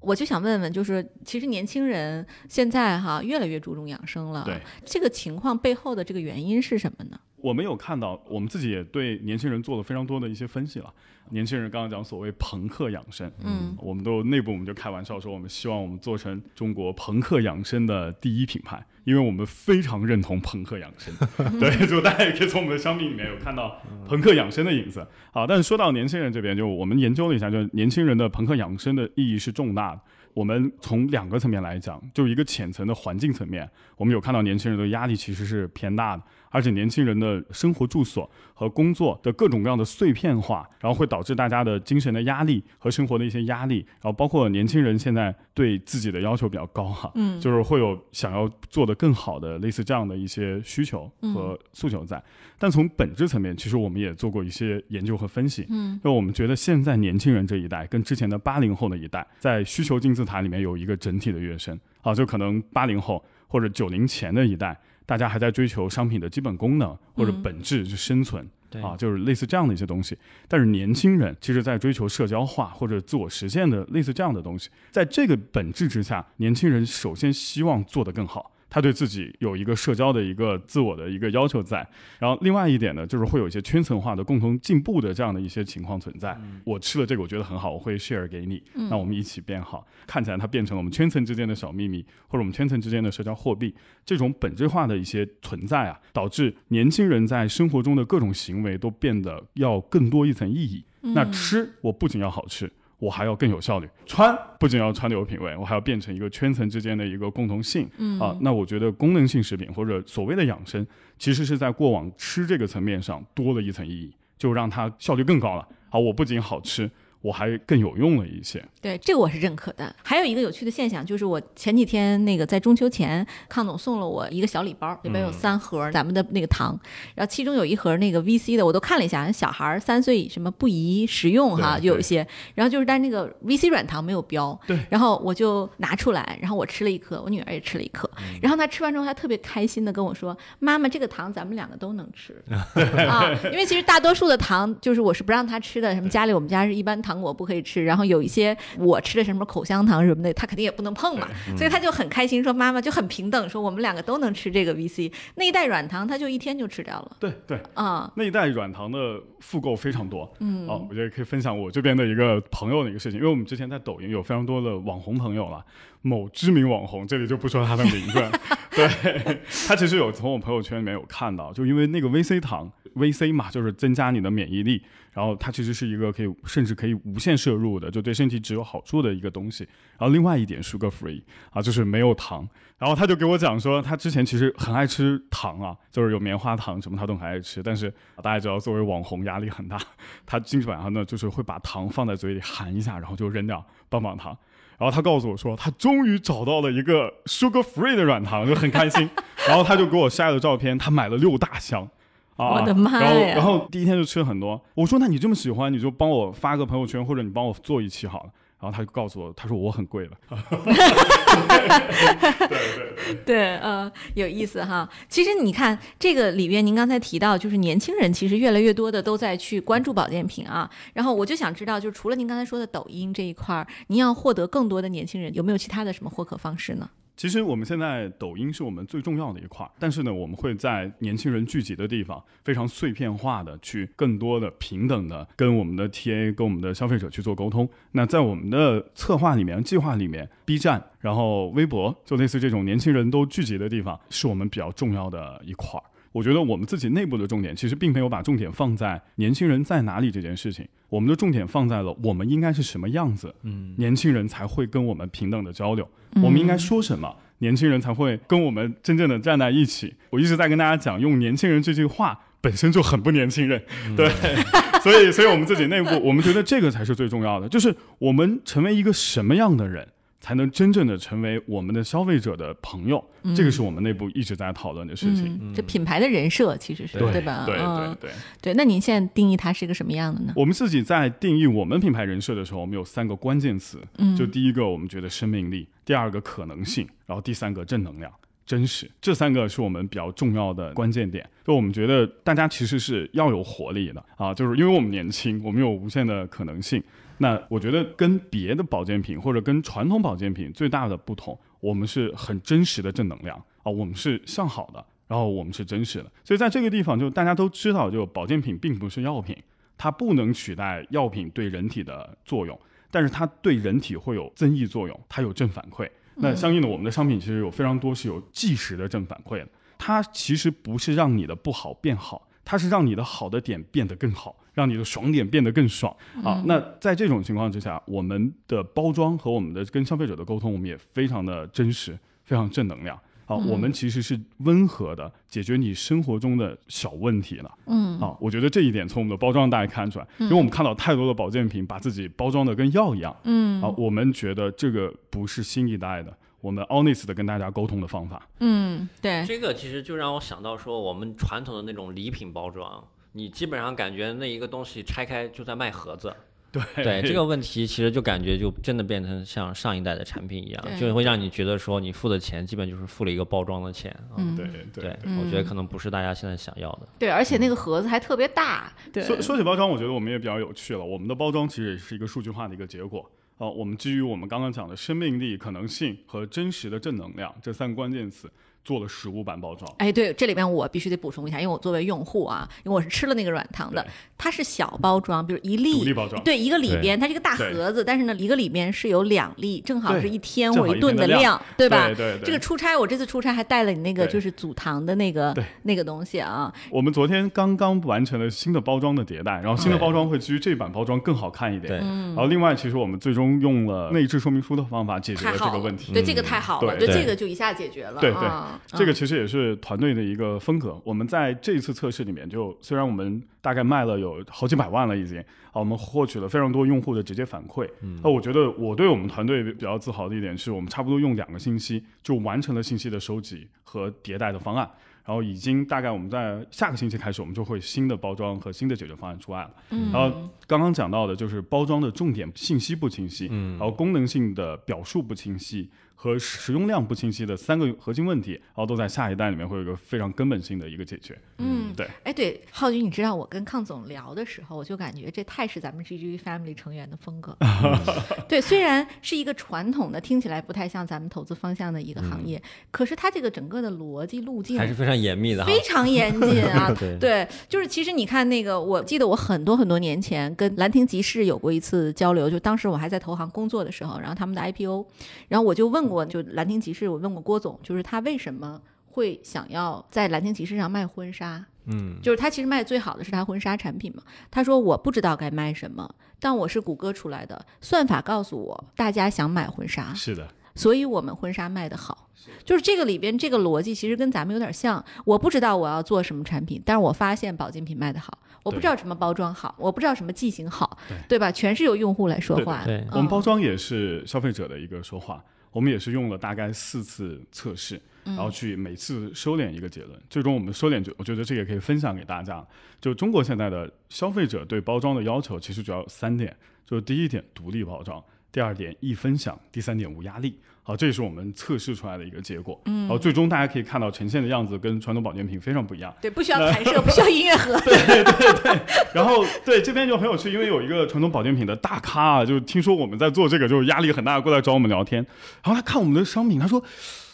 [0.00, 7.18] 我就想问问，就是其实年轻人现在哈越来越注重养生了，对这个情况背后的这个原因是什么呢？
[7.44, 10.90] 我们有看到，我们自己也对年轻人做了非常多的一些分析了。
[11.28, 21.14] 年轻人刚刚讲所谓朋克养生，嗯，我们都内部我们就开玩笑说，我们希望我们做成中国朋克养生的第一品牌，因为我们非常认同朋克养生。
[21.60, 25.06] 对，就大家也可以从我们的商品里面有看到朋克养生的影子。
[25.30, 30.00] 好，但是说到年轻人这边，就我们研究了一下，就是年轻人的朋克养生的意义是重大的。
[30.34, 36.22] 我们从两个层面来讲，就一个浅层的环境层面，我们有看到年轻人的压力其实是偏大的，
[36.54, 47.40] 而且年轻人的生活住所和工作的各种各样的碎片化，然后会导致大家的精神的压力和生活的一些压力，然后包括年轻人现在对自己的要求比较高哈，嗯。
[47.40, 52.22] 就是会有想要做得更好的类似这样的一些需求嗯和诉求在。
[52.56, 61.76] 但从本质层面，其实我们也做过一些研究和分析，嗯，那我们觉得现在年轻人这一代跟之前的八零后的一代，在需求金字塔里面有一个整体的跃升。
[62.02, 68.48] 啊，就可能八零后或者九零前的一代，大家还在追求商品的基本功能或者嗯本质就生存。
[68.70, 70.18] 对啊，就是类似这样的一些东西。
[70.48, 78.50] 但是年轻人其实在追求社交化或者自我实现的类似这样的东西，在这个本质之下，年轻人首先希望做得更好。
[78.74, 86.36] 他对自己有一个社交的一个自我的一个要求在，然后另外一点呢，就是会有一些圈层化的共同进步的这样的一些情况存在。
[86.64, 88.60] 我吃了这个，我觉得很好，我会 share 给你，
[88.90, 89.86] 那我们一起变好。
[90.08, 93.72] 看起来它变成了我们圈层之间的小秘密，或者我们圈层之间的社交货币。
[94.04, 100.84] 这种本质化的一些存在啊，导致年轻人在生活中的各种行为都变得要更多一层意义。
[101.00, 102.68] 那吃，我不仅要好吃。
[103.04, 107.86] 我还要更有效率，穿不仅要穿的有品位，我还要变成一个圈层之间的一个共同性。
[107.98, 110.86] 嗯啊，那我觉得功能性食品或者所谓的养生，
[111.18, 115.68] 其实是在过往吃这个层面上多了一层意义，就让它效率更高了。
[115.90, 116.90] 好，我不仅好吃，
[117.24, 118.62] 我还更有用了一些。
[118.82, 119.96] 对，这个我是认可的。
[120.02, 126.78] 还有一个有趣的现象，就是我前几天那个在中秋前，康总送了我一个小礼包，里边有三盒咱们的那个糖，
[127.14, 132.26] 然后其中有一盒那个 VC 的，我都看了一下，小孩三岁什么不宜食用哈，就有一些。
[132.54, 134.78] 然后就是但是那个 VC 软糖没有标，对。
[134.90, 138.10] 然后我就拿出来，然后我吃了一颗，我女儿也吃了一颗，
[138.42, 142.34] 然后她吃完之后，她特别开心的跟我说：“妈妈，这个糖咱们两个都能吃
[143.08, 157.16] 啊，因为其实大多数的糖就是我是不让她吃的，什么家里我们家是一般糖果不可以吃，然后有一些我吃的什么口香糖什么的，他肯定也不能碰嘛，所以他就很开心说妈妈就很平等，说我们两个都能吃这个 VC 那一袋软糖，他就一天就吃掉了。
[157.18, 160.32] 对对，啊，那一袋软糖的复购非常多。
[160.40, 160.66] 嗯。
[160.68, 165.64] 哦，我觉得可以分享我这边的一个朋友的一个事情，因为我们之前在抖音有非常多的网红朋友了，
[166.02, 168.22] 某知名网红，这里就不说他的名字，
[168.74, 179.64] 对他其实有从我朋友圈里面有看到，就因为那个 VC 糖，VC 嘛，就是增加你的免疫力，然后它其实是一个可以甚至可以无限摄入的，就对身体只有好处的一个东西。
[179.98, 182.48] 然后另外一点 sugar free 啊，就是没有糖。
[182.76, 189.78] 然后他就给我讲说，他之前其实很爱吃糖啊，就是有棉花糖什么他都很爱吃，但是大家知道作为网红压力很大，
[190.26, 194.36] 他基本上呢就是会把糖放在嘴里含一下，然后就扔掉棒棒糖。
[194.76, 199.08] 然后他告诉我说，他终于找到了一个 sugar free 的软糖，就很开心。
[199.46, 201.88] 然后他就给我晒了照片，他买了六大箱。
[202.36, 202.54] 啊！
[202.54, 204.60] 我的妈然后，呀然后第一天就吃了很多。
[204.74, 210.12] 我说：“那你这么喜欢，你就帮我发个朋友圈，或者你帮我做一期好了。”然后他就告诉我，他说我很贵了。
[213.26, 214.88] 对，呃，有意思哈。
[215.06, 220.70] 其实你看这个里边，您刚才提到，就是年轻人其实越来越多的都在去关注保健品啊。
[220.94, 226.88] 然后我就想知道，就是除了您刚才说的抖音这一块儿，您要获得更多的年轻人，有没有其他的什么获客方式呢？
[227.16, 237.68] 其实我们现在抖音是我们最重要的一块，但是呢，我们会在年轻人聚集的地方，非常碎片化的去更多的平等的跟我们的 TA、跟我们的消费者去做沟通。
[237.92, 245.84] 那在我们的策划里面、计划里面，B 站、然后微博，就类似这种年轻人都聚集的地方，是我们比较重要的一块儿。
[246.14, 255.88] 我觉得我们自己内部的重点其实并没有把重点放在年轻人在哪里这件事情，我们的重点放在了我们应该是什么样子，嗯，年轻人才会跟我们平等的交流，
[256.22, 259.92] 我们应该说什么，年轻人才会跟我们真正的站在一起。
[260.10, 263.60] 我一直在跟大家讲，用年轻人这句话本身就很不年轻人，
[263.96, 264.08] 对，
[264.84, 269.88] 所以，所以我们自己内部，我们觉得这个才是最重要的，就是我们成为一个什么样的人。
[270.24, 273.04] 才能真正的成为我们的消费者的朋友，
[273.36, 275.52] 这个是我们内部一直在讨论的事情。
[275.54, 277.44] 这品牌的人设其实是对吧？
[277.44, 278.10] 对对对
[278.40, 278.54] 对。
[278.54, 280.32] 那您现在定义它是一个什么样的呢？
[280.34, 283.78] 我们自己在定义我们品牌人设的时候，我们有三个关键词。
[283.98, 288.10] 嗯，就第一个，我们觉得生命力；第二个，可能性；然后第三个，正能量、
[288.46, 288.90] 真实。
[289.02, 291.28] 这三个是我们比较重要的关键点。
[291.46, 296.82] 就我们觉得大家其实是要有活力的啊，就是因为我们年轻，我们有无限的可能性。
[297.18, 306.10] 那我觉得跟别的保健品或者跟传统保健品最大的不同，我们是很真实的正能量啊，我们是向好的，然后我们是真实的。
[306.24, 309.36] 所以在这个地方，就大家都知道，就保健品并不是药品，
[309.78, 312.58] 它不能取代药品对人体的作用，
[312.90, 315.88] 但是它对人体会有增益作用，它有正反馈。
[316.16, 319.48] 那相应的，我们的商品其实有非常多是有即时的正反馈的，
[319.78, 322.28] 它其实不是让你的不好变好。
[322.44, 326.42] 它是让你的好的点变得更好，让你的爽点变得更爽啊！
[326.46, 333.34] 那在这种情况之下，我们的包装和我们的跟消费者的沟通，我们也非常的真实，非常正能量啊！
[333.34, 346.14] 我们其实是温和的解决你生活中的小问题了，嗯啊，我觉得这一点从我们的包装大家看出来，因为我们看到太多的保健品把自己包装的跟药一样，嗯啊，我们觉得这个不是新一代的。
[346.44, 356.14] 我们 honest 的跟大家沟通的方法，嗯，对，这个其实就让我想到说，我们传统的那种礼品包装，你基本上感觉那一个东西拆开就在卖盒子，
[356.52, 369.02] 对对，这个问题其实就感觉就真的变成像上一代的产品一样，就会让你觉得说你付的钱基本就是付了一个包装的钱，嗯，对对，我觉得可能不是大家现在想要的，对，而且那个盒子还特别大，对。
[369.02, 373.10] 说说起包装，我觉得我们也比较有趣了，我们的包装其实也是一个数据化的一个结果。
[373.38, 378.30] 哦，我们基于我们刚刚讲的生命力、可能性和真实的正能量这三个关键词。
[378.64, 391.88] 做了实物版包装，哎，对，这里边我必须得补充一下，因为我作为用户啊，因为我是吃了那个软糖的，它是小包装，比如一粒，包装，对，一个里边它是一个大盒子，但是呢，一个里面是有两粒，正好是一天我一顿的量，对吧？
[391.88, 392.20] 对对。
[392.24, 396.50] 这个出差，我这次出差还带了你那个就是组糖的那个那个东西啊。
[396.70, 401.68] 我们昨天刚刚完成了新的包装的迭代，然后新的包装会基于这版包装更好看一点。
[401.68, 401.78] 对。
[401.78, 405.92] 然后另外，其实我们最终用了内置说明书的方法解决了这个问题。
[405.92, 408.00] 对，这个太好了，对这个就一下解决了。
[408.00, 408.22] 对对，
[408.66, 409.54] 这个其实也是。
[409.64, 410.78] 团队的一个风格。
[410.84, 417.68] 我们在这一次测试里面，就虽然我们大概卖了有好几百万了，已经啊，我们获取了非常多用户的直接反馈。
[418.02, 424.68] 那我觉得我对我们团队比较自豪的一点是，我们差不多用两个星期就完成了信息的收集和迭代的方案。
[425.06, 429.50] 然后已经大概我们在下个星期开始，我们就会新的包装和新的解决方案出来了。
[429.92, 435.70] 然后刚刚讲到的就是包装的重点信息不清晰，嗯然后功能性的表述不清晰。
[435.94, 441.18] 和使用量不清晰的三个核心问题，然后都在下一代里面会有一个非常根本性的一个解决。
[441.38, 441.88] 嗯，对。
[442.02, 447.36] 哎，对，浩军，你知道我跟康总聊的时候，我就感觉这太是咱们 GGV Family 成员的风格。
[448.28, 456.72] 对，虽然是一个传统的，听起来不太像咱们投资方向的一个行业，可是它这个整个的逻辑路径还是非常严密的，非常严谨啊。
[457.00, 464.86] 对，就是其实你看那个，我记得我很多很多年前跟兰亭集市有过一次交流，就当时我还在投行工作的时候，然后他们的 IPO，
[465.28, 466.04] 然后我就问过。
[466.04, 471.44] 就兰亭集市，我问过郭总，就是他为什么会想要在兰亭集市上卖婚纱？
[471.66, 474.02] 嗯，就是他其实卖最好的是他婚纱产品嘛。
[474.30, 475.88] 他说我不知道该卖什么，
[476.20, 482.10] 但我是谷歌出来的，算法告诉我大家想买婚纱，是的，所以我们婚纱卖得好。
[482.44, 484.82] 就是这个里边这个逻辑其实跟咱们有点像。
[485.04, 488.18] 我不知道我要做什么产品，但是我发现保健品卖得好。
[488.42, 491.32] 我不知道什么包装好，我不知道什么剂型好，对吧？
[491.32, 492.62] 全是由用户来说话。
[492.64, 495.22] 对，我们包装也是消费者的一个说话。
[495.54, 499.98] 我们也是用了大概四次测试，然后去每次收敛一个结论。
[500.10, 502.44] 最终我们收敛就，我觉得这个可以分享给大家。
[502.80, 506.36] 就中国现在的消费者对包装的要求，其实主要三点。
[506.66, 508.02] 就是第一点，独立包装；
[508.34, 510.36] 第二点，易分享；第三点，无压力。
[510.64, 512.60] 好，这也是我们测试出来的一个结果。
[512.64, 515.94] 嗯，然后最终大家可以看到呈现的样子跟传统保健品非常不一样。
[516.02, 517.56] 对，不需要弹射， 不需要音乐盒。
[517.60, 518.60] 对 对对。
[518.92, 525.06] 然后对这边就很有趣，因为有一个传统保健品的大咖啊，就听说我们在做这个，就是压力很大，过来找我们聊天。
[525.44, 526.60] 然后他看我们的商品，他说：“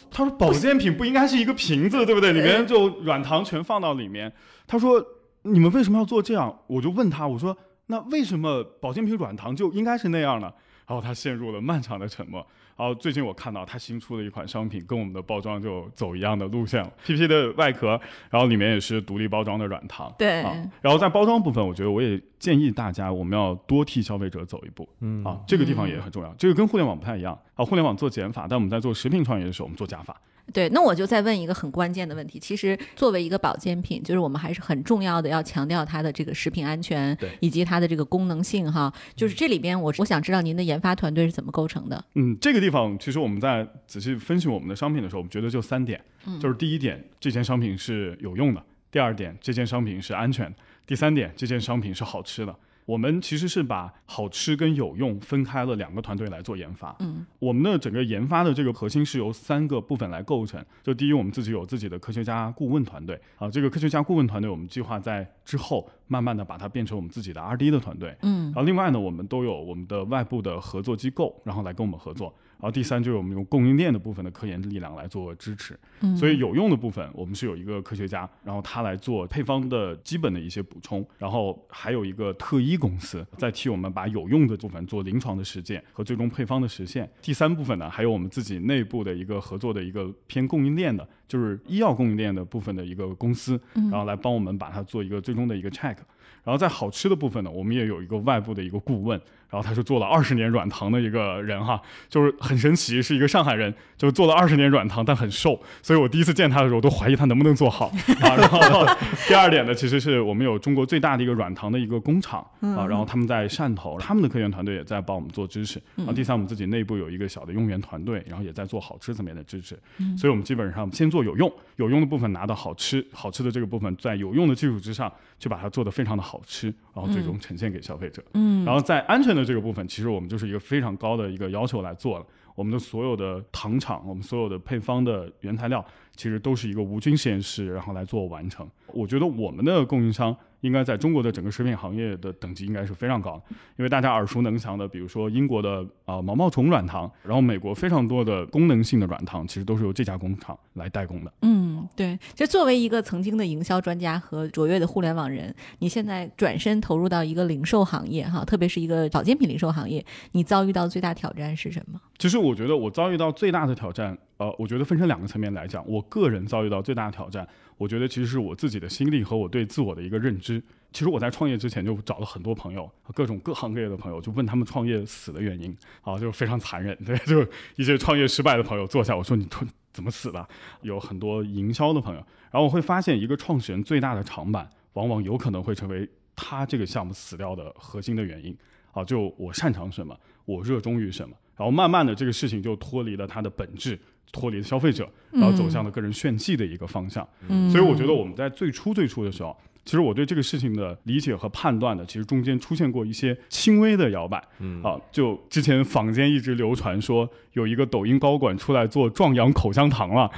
[0.09, 2.33] 他说保健品不应该是一个瓶子，对不对？
[2.33, 4.33] 里面就软糖全放到里面。
[4.65, 5.05] 他说
[5.43, 6.57] 你们为什么要做这样？
[6.65, 10.51] 我就问他，我说那为什么保健品软糖就应该是那样呢？
[10.91, 12.45] 然后他陷入了漫长的沉默。
[12.75, 16.91] 然后最近我看到他新出的一款商品，跟我们的包装就走一样的路线了。
[17.05, 17.97] PP 的外壳，
[18.29, 20.13] 然后里面也是独立包装的软糖。
[20.17, 20.41] 对。
[20.41, 24.85] 啊，然后在包装部分，我觉得我也建议大家，我们要多替消费者走一步。
[24.99, 25.23] 嗯。
[25.23, 26.33] 啊，这个地方也很重要。
[26.33, 27.39] 这个跟互联网不太一样。
[27.55, 30.19] 啊，互联网做减法，但我们在做食品创业的时候，我们做加法。
[30.53, 32.39] 对，那我就再问一个很关键的问题。
[32.39, 38.93] 其实作为一个保健品，就是我们还是很重要的，要强调它的这个食品安全，以及它的这个功能性哈。
[39.15, 42.03] 就是这里边，我我想知道您的研发团队是怎么构成的？
[42.15, 46.01] 嗯，这个地方其实我们在仔细分析我们的商品的时候，我们觉得就三点，
[46.39, 48.61] 就是第一点，这件商品是有用的；
[48.91, 50.53] 第二点，这件商品是安全的；
[50.85, 52.55] 第三点，这件商品是好吃的。
[52.85, 56.95] 我们其实是把好吃跟有用分开了两个团队来做研发。
[56.99, 60.63] 嗯，我们的整个研发的这个核心是由三个部分来构成。
[60.83, 68.15] 就第一，我们自己有自己的科学家顾问团队啊，这个科学家顾问团队我们计划在之后慢慢的把它变成我们自己的 R&D 的团队。
[68.21, 72.33] 嗯，然后另外呢，我们都有我们的外部的合作机构，然后来跟我们合作。
[72.61, 75.77] 然后第三就是我们用供应链的部分的科研力量来做支持，
[76.15, 87.09] 所以有用的部分我们是有一个科学家，然后他来做配方的基本的一些补充，然后还有一个特医公司在替我们把有用的部分做临床的实践和最终配方的实现。
[87.19, 95.95] 第三部分呢，还有我们自己内部的一个合作的一个偏供应链的，就是医药供应链的部分的一个公司，然后来帮我们把它做一个最终的一个 check。
[96.43, 99.21] 然后在好吃的部分呢，我们也有一个外部的一个顾问。
[99.51, 107.87] 然后他是做了二十年软糖的一个人哈，就是很神奇，是一个上海人，就做了二十年软糖，但很瘦，所以我第一次见他的时候都怀疑他能不能做好
[108.21, 108.33] 啊。
[108.39, 108.85] 然后
[109.27, 115.81] 第二点呢，其实是我们有中国最大的一个软糖的一个工厂啊，然后他们在汕头，他们的科研团队也在帮我们做支持。
[115.97, 119.77] 然后第三，我们自己内部有一个小的用研团队，然后也在做好吃层面的支持。
[120.17, 128.23] 所以我们基本上先做有用，有用的部分拿到好吃，好吃的这个部分在有用的基础之上，去把它做得非常的好吃，然后最终呈现给消费者。
[128.35, 130.11] 嗯，然后在安全的这个部分，其实。
[130.11, 135.85] 我们就是一个非常高的一个要求来做了，我们的所有的糖厂，我们所有的配方的原材料，
[136.17, 138.69] 其实都是一个无菌实验室，然后来做完成。
[138.87, 140.35] 我觉得我们的供应商。
[140.61, 143.43] 应该在中国的整个食品行业的等级应该是非常高的，
[143.77, 151.33] 因为大家耳熟能详的，比如说英国的啊毛毛虫软糖，然后美国非常多的功能性的软糖，其实都是由这家工厂来代工的。
[151.41, 152.17] 嗯，对。
[152.33, 161.99] 就作为一个曾经的营销专家和卓越的互联网人，你现在转身投入到一个零售行业哈，特别是一个保健品零售行业，你遭遇到最大挑战是什么？
[162.17, 167.47] 其实我觉得我遭遇到最大的挑战，呃，我觉得分成两个层面来讲，我个人遭遇到最大的挑战。
[167.77, 170.59] 我觉得其实是我自己的心力和我对自我的一个认知。
[170.91, 176.97] 其实我在创业之前就找了很多朋友，各种各行各业的朋友，就问他们创业死的原因啊，就非常残忍。
[177.05, 179.47] 对，就一些创业失败的朋友坐下，我说你
[179.93, 180.43] 怎么死的？
[180.81, 188.57] 有很多营销的朋友，然后我会发现一个创始人最大的长板，往往有可能会成为他这个项目死掉的核心的原因
[188.91, 189.03] 啊。
[189.03, 193.99] 就我擅长什么，我热衷于什么，然后慢慢的这个事情就脱离了它的本质。
[194.31, 197.27] 脱离消费者，然后走向了个人炫技的一个方向。
[197.47, 204.41] 嗯，所以我觉得我们在最初最初的时候，其实我对这个事情的理解和判断呢，其实中间出现过一些轻微的摇摆。
[204.59, 210.29] 嗯，啊，就之前坊间一直流传说有一个抖音高管出来做壮阳口香糖了。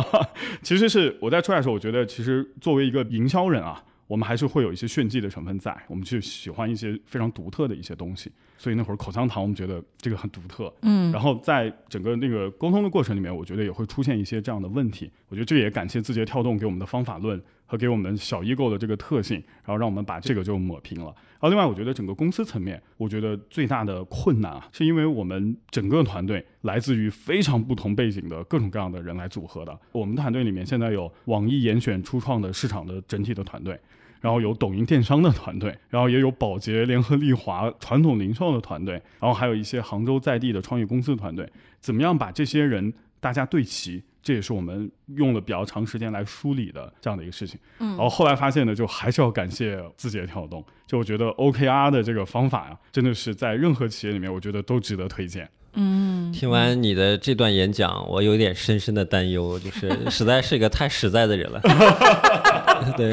[0.62, 3.82] 其实是我在出来的时候，我觉得其实作为一个营销人啊。
[4.14, 21.06] 我们还是会有一些炫技的成分在，我们去喜欢一些非常独特的一些东西，所以那会儿口香糖我们觉得这个很独特，嗯，然后在整个那个沟通的过程里面，我觉得也会出现一些这样的问题，我觉得这也感谢字节跳动给我们的方法论和给我们小易购的这个特性，然后让我们把这个就抹平了。
[21.40, 29.76] 然后另外，我觉得整个公司层面，我觉得最大的困难啊，是因为我们整个团队来自于非常不同背景的各种各样的人来组合的。
[29.90, 33.76] 我们团队里面现在有网易严选初创的市场的整体的团队。
[34.24, 41.46] 然后有抖音电商的团队， 然后也有宝洁、联合利华传统零售的团队，然后还有一些杭州在地的创业公司团队。
[41.78, 44.02] 怎么样把这些人大家对齐？
[44.22, 47.60] 这也是我们用了比较长时间来梳理的这样的一个事情。
[47.80, 50.64] 嗯，然后后来发现呢，就还是要感谢字节跳动。
[50.86, 55.46] 就我觉得 OKR 的这个方法呀，真的是在任何企业里面，我觉得都值得推荐。
[55.74, 61.60] 嗯，听完你的这段演讲，我有点深深的担忧，就是 实在是一个太实在的人了。
[62.96, 63.12] 对，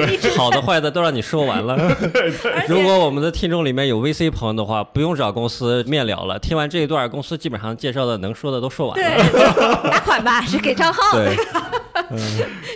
[0.36, 1.76] 好的坏的都让你说完了。
[2.68, 6.38] 如果我们的听众里面有 VC 朋友的话，不用找公司面聊了。
[6.38, 9.04] 听完这一段，公司基本上介绍的能说的都说完了。
[9.04, 11.18] 对，打款吧，是给账号。
[11.18, 11.36] 对，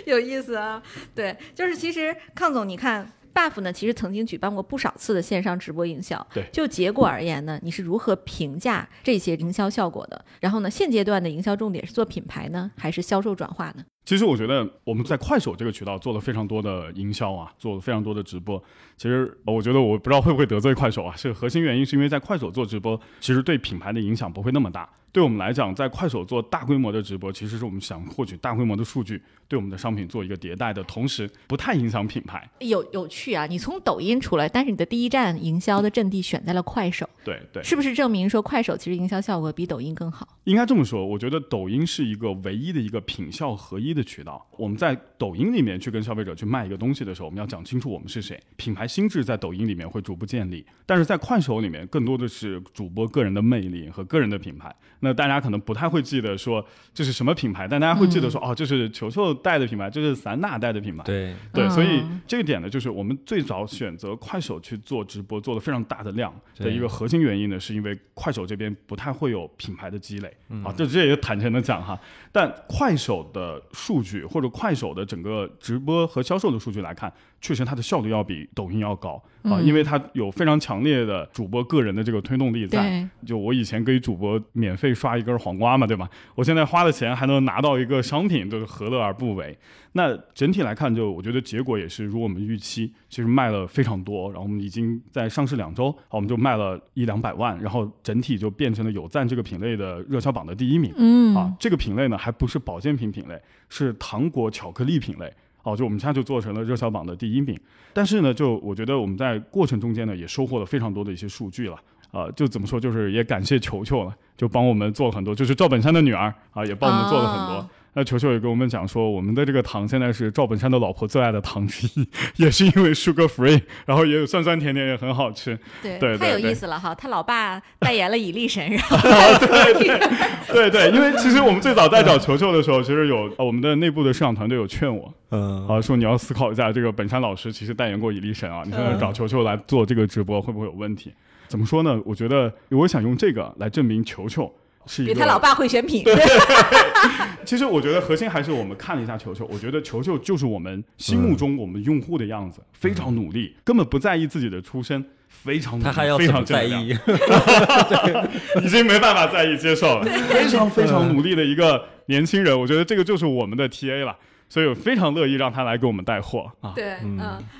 [0.05, 0.81] 有意思啊。
[1.15, 3.09] 对，就是其实康总，你看。
[3.35, 6.25] Buff 呢，其实曾经举办过不少次的线上直播营销。
[6.33, 10.25] 对就结果而言呢，你是如何评价这些营销效果的？
[10.39, 13.83] 然后呢，现阶段的营销重点是做品牌呢，还是销售转化呢？
[14.05, 18.61] 其实我觉得我们在快手这个渠道做了非常多的营销啊，做了非常多的直播。
[18.95, 24.87] 其实呃我觉得我不知道会不会得罪快手啊，是核心原因是因为在快手做直播，其实对品牌的影响不会那么大。
[25.11, 32.45] 对我们来讲，在快手做大规模的直播，其实是我们想获取大规模的数据，对我们的商品做一个迭代的同时，不太影响品牌。
[32.59, 33.45] 有有趣啊！
[33.45, 40.27] 你从抖音出来，但是你的第一站营销的阵地选在了快手，对对，是不是证明说快手其实营销效果比抖音更好？
[40.43, 44.45] 应该这么说，我觉得抖音是一个唯一的一个品效合一的渠道。
[44.57, 54.73] 我们在抖音里面去跟消费者去卖一个东西的时候，我们要讲清楚我们是谁，品牌心智在抖音里面会逐步建立，但是在快手里面更多的是主播个人的魅力和个人的品牌。
[54.99, 61.03] 那大家可能不太会记得说这是什么品牌，但大家会记得说、哦，这是球球带的品牌，这是散打带的品牌。
[61.03, 70.33] 对，对，所以嗯这个点呢，就是我们最早选择快手去做直播，做了非常大的量的一个核心原因呢，是因为快手这边不太会有品牌的积累、
[70.63, 71.99] 啊，这这也坦诚的讲哈。
[72.31, 83.07] 但快手的数据或者快手的整个直播和销售的数据来看，确实它的效率要比抖音要高啊，因为它有非常强烈的主播个人的这个推动力在。
[83.25, 86.09] 就我以前给主播免费刷一根黄瓜嘛，对吧？
[86.35, 89.57] 我现在花的钱还能拿到一个商品，就是何乐而不为？
[89.93, 100.93] 那整体来看，就我觉得结果也是如我们预期，其实卖了非常多，然后我们已经在上市两周，好，我们就卖了一两百万，然后整体就变成了有赞这个品类的热销榜的第一名。
[100.97, 105.31] 嗯啊，这个品类呢还不是保健品品类，是糖果巧克力品类。
[105.65, 107.59] 哦，就我们家就做成了热销榜的第一名。
[107.91, 111.77] 但是呢，就我觉得我们在过程中间呢，也收获了非常多的一些数据了。
[112.11, 117.69] 啊，就怎么说，就是也感谢球球了，就帮我们做了很多，就是赵本山的女儿啊，也帮我们做了很多。
[117.95, 122.05] 哦那球球也跟我们讲说，我们的这个糖现在是赵本山的老婆最爱的糖之一，
[122.43, 125.57] 也是因为 sugar free，然后也有酸酸甜甜，也很好吃。
[125.81, 126.93] 对太有意思了哈！
[126.93, 128.97] 他老爸代言了蚁力神，然后
[129.47, 141.13] 对对对对，因为其实我们最早在找球球的时候，其实有呃我们的内部的市场团队有劝我，嗯，啊，说你要思考一下，这个本山老师其实代言过蚁力神啊，你现在嗯找球球来做这个直播会不会有问题？
[141.47, 141.97] 怎么说呢？
[142.03, 144.51] 我觉得我想用这个来证明球球
[144.87, 146.03] 是一个比他老爸会选品。
[147.45, 156.89] 其实我觉得核心还是我们看了一下球球，我觉得球球就是我们心目中我们用户的样子，非常努力，根本不在意自己的出身，非常努力他还要非常在意？
[158.63, 164.17] 已经没办法在意接受了，非常非常努力的一个年轻人，我觉得这个就是我们的 TA 了，
[164.47, 166.73] 所以我非常乐意让他来给我们带货啊。
[166.75, 167.19] 对，嗯，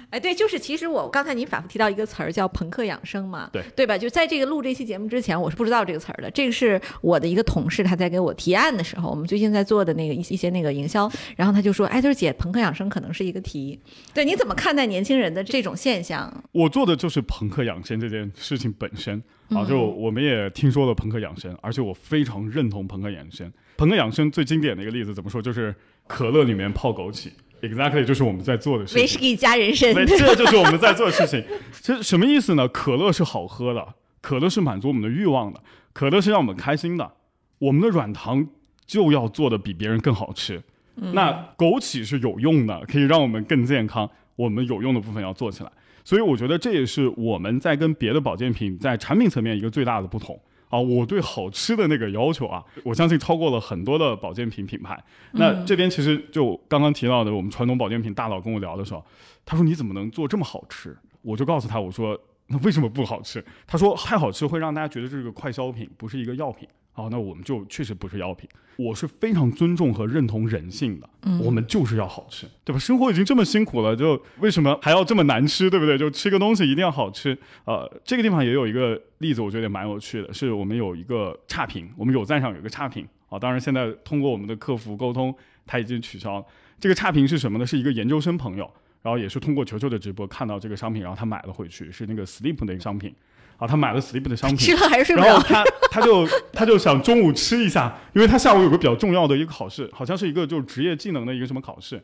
[0.09, 3.97] 哎，对，就是其实我刚才您反复提到一个词儿叫朋克养生嘛，对对吧？
[3.97, 6.29] 就在这个录这期节目之前，我是不知道这个词儿的。
[6.31, 13.79] 这个是我的一个同事，他在给我提案的时候，我们最近在做的那个一一些那个营销，然后他就说，哎，他说姐，朋克养生可能是一个题。
[14.13, 16.31] 对，你怎么看待年轻人的这种现象？
[16.51, 23.51] 我做的就是朋克养生这件事情本身啊，就我们也听说了朋克养生，而且我非常认同朋克养生。
[23.77, 25.41] 朋克养生最经典的一个例子怎么说？
[25.41, 25.75] 就是
[26.07, 27.29] 可乐里面泡枸杞
[27.61, 29.01] ，exactly 就是我们在做的事情。
[29.01, 31.43] 威士忌加人参，对，这就是我们在做的事情。
[31.81, 32.67] 其实什么意思呢？
[32.67, 35.61] 可乐是好喝的，可乐是满足我们的欲望的，
[35.93, 37.11] 可乐是让我们开心的。
[37.59, 38.47] 我们的软糖
[38.85, 40.61] 就要做的比别人更好吃。
[40.95, 44.09] 那枸杞是有用的，可以让我们更健康。
[44.35, 45.71] 我们有用的部分要做起来，
[46.03, 50.37] 所以我觉得这也是我们在跟别的保健品在产品层面一个最大的不同
[50.69, 50.79] 啊。
[50.79, 55.01] 我对好吃的那个要求啊，我相信超过了很多的保健品品牌。
[55.33, 59.03] 那这边其实就刚刚提到的，我们传统保健品大佬跟我聊的时候，
[59.45, 60.97] 他说你怎么能做这么好吃？
[61.21, 63.43] 我就告诉他，我说那为什么不好吃？
[63.65, 66.67] 他说太好吃会让大家觉得这是个快消品，不是一个药品。
[66.95, 68.49] 好，那我们就确实不是药品。
[68.77, 71.09] 我是非常尊重和认同人性的，
[71.41, 72.79] 我们就是要好吃，对吧？
[72.79, 75.97] 生活已经这么辛苦了，就为什么还要这么难吃，对不对？
[75.97, 77.37] 就吃个东西一定要好吃。
[77.65, 85.33] 呃，这个地方也有一个例子，我觉得也蛮有趣的，是我们有一个差评，我们有赞上有一个差评啊，当然现在通过我们的客服沟通，
[85.65, 86.45] 他已经取消了。
[86.79, 87.65] 这个差评是什么呢？
[87.65, 88.69] 是一个研究生朋友，
[89.01, 93.15] 然后也是通过球球的直播看到这个商品，然后他买了回去，是那个 Sleep 的一个商品，
[93.57, 95.27] 啊，他买了 Sleep 的商品，吃了还是睡不着。
[95.27, 102.01] 然后他 他就他就想中午吃一下，因为他下午有个比较重要的一个考试，好像是一个就是职业技能的一个什么考试，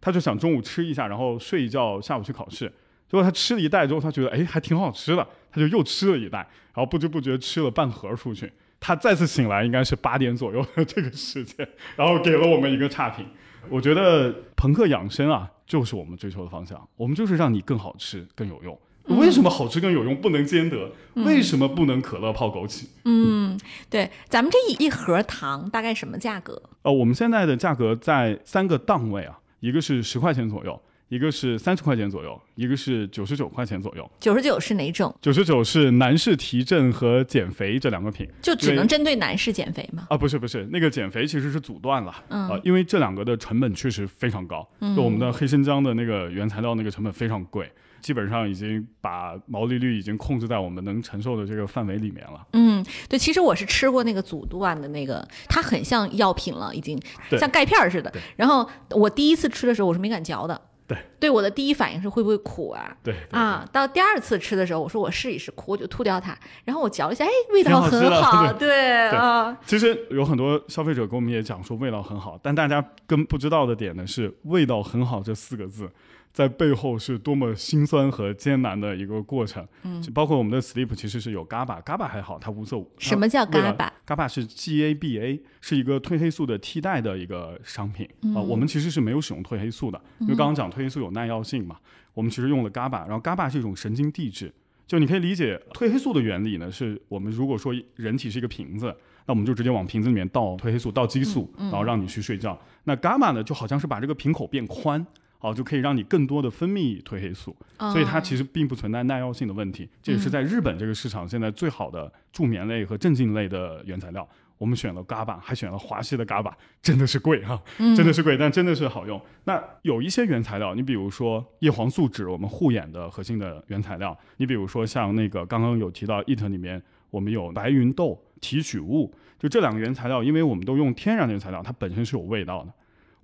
[0.00, 2.66] 他就想中午吃一下，然后睡一觉，下午去考试。
[3.06, 6.38] 结果他吃了一袋之后，他觉得哎还挺好吃的，他就又吃了一袋，
[6.74, 8.50] 然后不知不觉吃了半盒出去。
[8.80, 13.26] 他再次醒来应该是八点左右的这个时间，然后给了我们一个差评。
[13.70, 18.78] 我觉得朋克养生啊，就是我们追求的方向，我们就是让你更好吃、更有用。
[19.06, 20.92] 为什么好吃更有用不能兼得？
[21.14, 22.86] 为什么不能可乐泡枸杞？
[23.04, 23.58] 嗯，
[23.90, 26.60] 对，咱们这一一盒糖大概什么价格？
[26.82, 30.80] 呃，我们现在的价格在三个档位啊，一个是十块钱左右，
[31.14, 34.10] 一一个是三十块钱左右，一个是九十九块钱左右。
[34.18, 35.14] 九十九是哪种？
[35.22, 40.08] 九十九是男士提振和减肥这两个品就只能针对男士减肥吗？
[40.10, 47.70] 啊，不是不是，那个减肥其实是阻断了，嗯啊，因为这两个的成本确实非常高，就我们的黑生姜的那个原材料那个成本非常贵，
[48.02, 52.44] 基本上已经把毛利率已经控制在我们能承受的这个范围里面了。
[52.54, 57.00] 嗯，对，其实我是吃过那个阻断的那个，它很像药品了，已经
[57.38, 58.12] 像钙片儿似的。
[58.34, 60.60] 然后我第一次吃的时候，我是没敢嚼的。
[60.86, 62.94] 对，对我的第一反应是会不会苦啊？
[63.02, 66.36] 对对啊，到第二次吃的时候，我说我试一试苦，我就吐掉它。
[66.64, 75.88] 然后我嚼了一下，哎，味道很好， 对啊，其实有很多消费者跟我们也讲说味道很好，但大家跟不知道的点呢是“味道很好”这四个字，
[76.34, 79.66] 在背后是多么辛酸和艰难的一个过程。
[79.84, 82.90] 嗯，包括我们的 Sleep 其实是有 GABA，GABA 还好，它无色无。
[82.98, 91.76] 什么叫它味道 GABA？GABA 是 GABA，是一个褪黑素的替代的一个商品啊、我们其实是没有使用褪黑素的，因为刚刚讲褪黑素有耐药性嘛，
[92.12, 94.52] 我们其实用了 GABA，然后 GABA 是一种神经递质。
[94.86, 102.60] 就你可以理解褪黑素的原理呢，是我们如果说人体是一个瓶子，那我们就直接往瓶子里面倒褪黑素、倒激素，然后让你去睡觉。
[102.82, 105.04] 那伽马呢，就好像是把这个瓶口变宽，
[105.44, 107.54] 哦，就可以让你更多的分泌褪黑素，
[107.92, 109.86] 所以它其实并不存在耐药性的问题。
[110.02, 114.26] 这也是在日本这个市场现在最好的助眠类和镇静类的原材料。
[114.56, 117.60] 我们选了伽马，还选了华西的伽马，真的是贵哈、
[117.94, 119.20] 真的是贵，但真的是好用。
[119.44, 132.72] 那有一些原材料，你比如说叶黄素酯，我们护眼的核心的原材料，你比如说像那个刚刚有提到 EAT 里面，我们有白云豆提取物，就这两个原材料，因为我们都用天然的原材料，它本身是有味道的，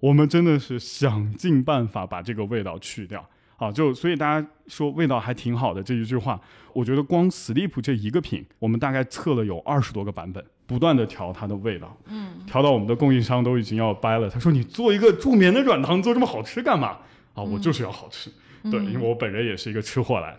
[0.00, 3.24] 我们真的是想尽办法把这个味道去掉。
[3.58, 6.40] 啊，就所以大家说味道还挺好的这一句话，
[6.72, 14.30] 我觉得光 Sleep 这一个品，我们大概测了有二十多个版本，不断的调它的味道，嗯，调到我们的供应商都已经要掰了。
[14.30, 16.96] 他说你做一个助眠的软糖做这么好吃干嘛？
[17.34, 18.32] 啊，我就是要好吃，
[18.62, 20.34] 对，因为我本人也是一个吃货来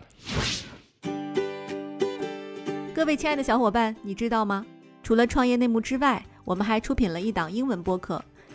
[2.92, 4.66] 各位亲爱的小伙伴，你知道吗？
[5.04, 8.16] 除了创业内幕之外，我们还出品了一档英文播客《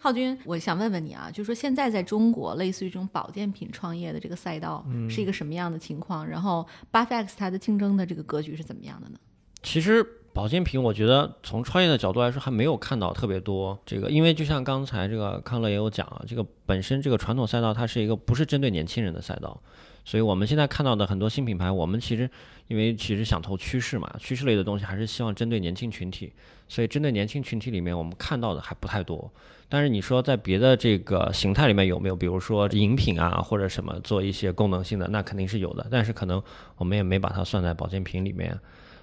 [0.00, 6.26] 浩军，我想问问你啊，就是说现在在中国，类似于这种保健品创业的这个赛道是一个什么样的情况？
[6.26, 9.18] 然后 Buffex 它的竞争的这个格局是怎么样的呢？
[9.60, 19.60] 其实保健品，我觉得从创业的角度来说，还没有看到特别多这个，因为就像刚才这个康乐也有讲啊，这个本身这个传统赛道它是一个不是针对年轻人的赛道，
[20.04, 22.30] 所以我们现在看到的很多新品牌，我们其实
[22.68, 26.32] 因为其实想投趋势嘛，趋势类的东西还是希望针对年轻群体，
[26.68, 29.30] 所以针对年轻群体里面，我们看到的还不太多。
[29.70, 36.42] 但是你说在别的这个形态里面有没有，比如说饮品啊或者什么做一些功能性的，那肯定是有的，但是可能
[36.76, 38.58] 我们也没把它算在保健品里面。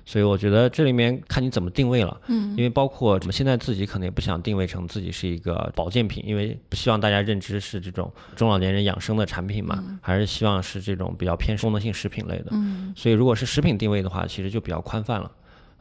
[0.06, 15.32] 所以我觉得这里面看你怎么定位了，嗯，因为包括我们现在自己可能也不想定位成自己是一个保健品，因为不希望大家认知是这种中老年人养生的产品嘛，还是希望是这种比较偏功能性食品类的，嗯，所以如果是食品定位的话，其实就比较宽泛了，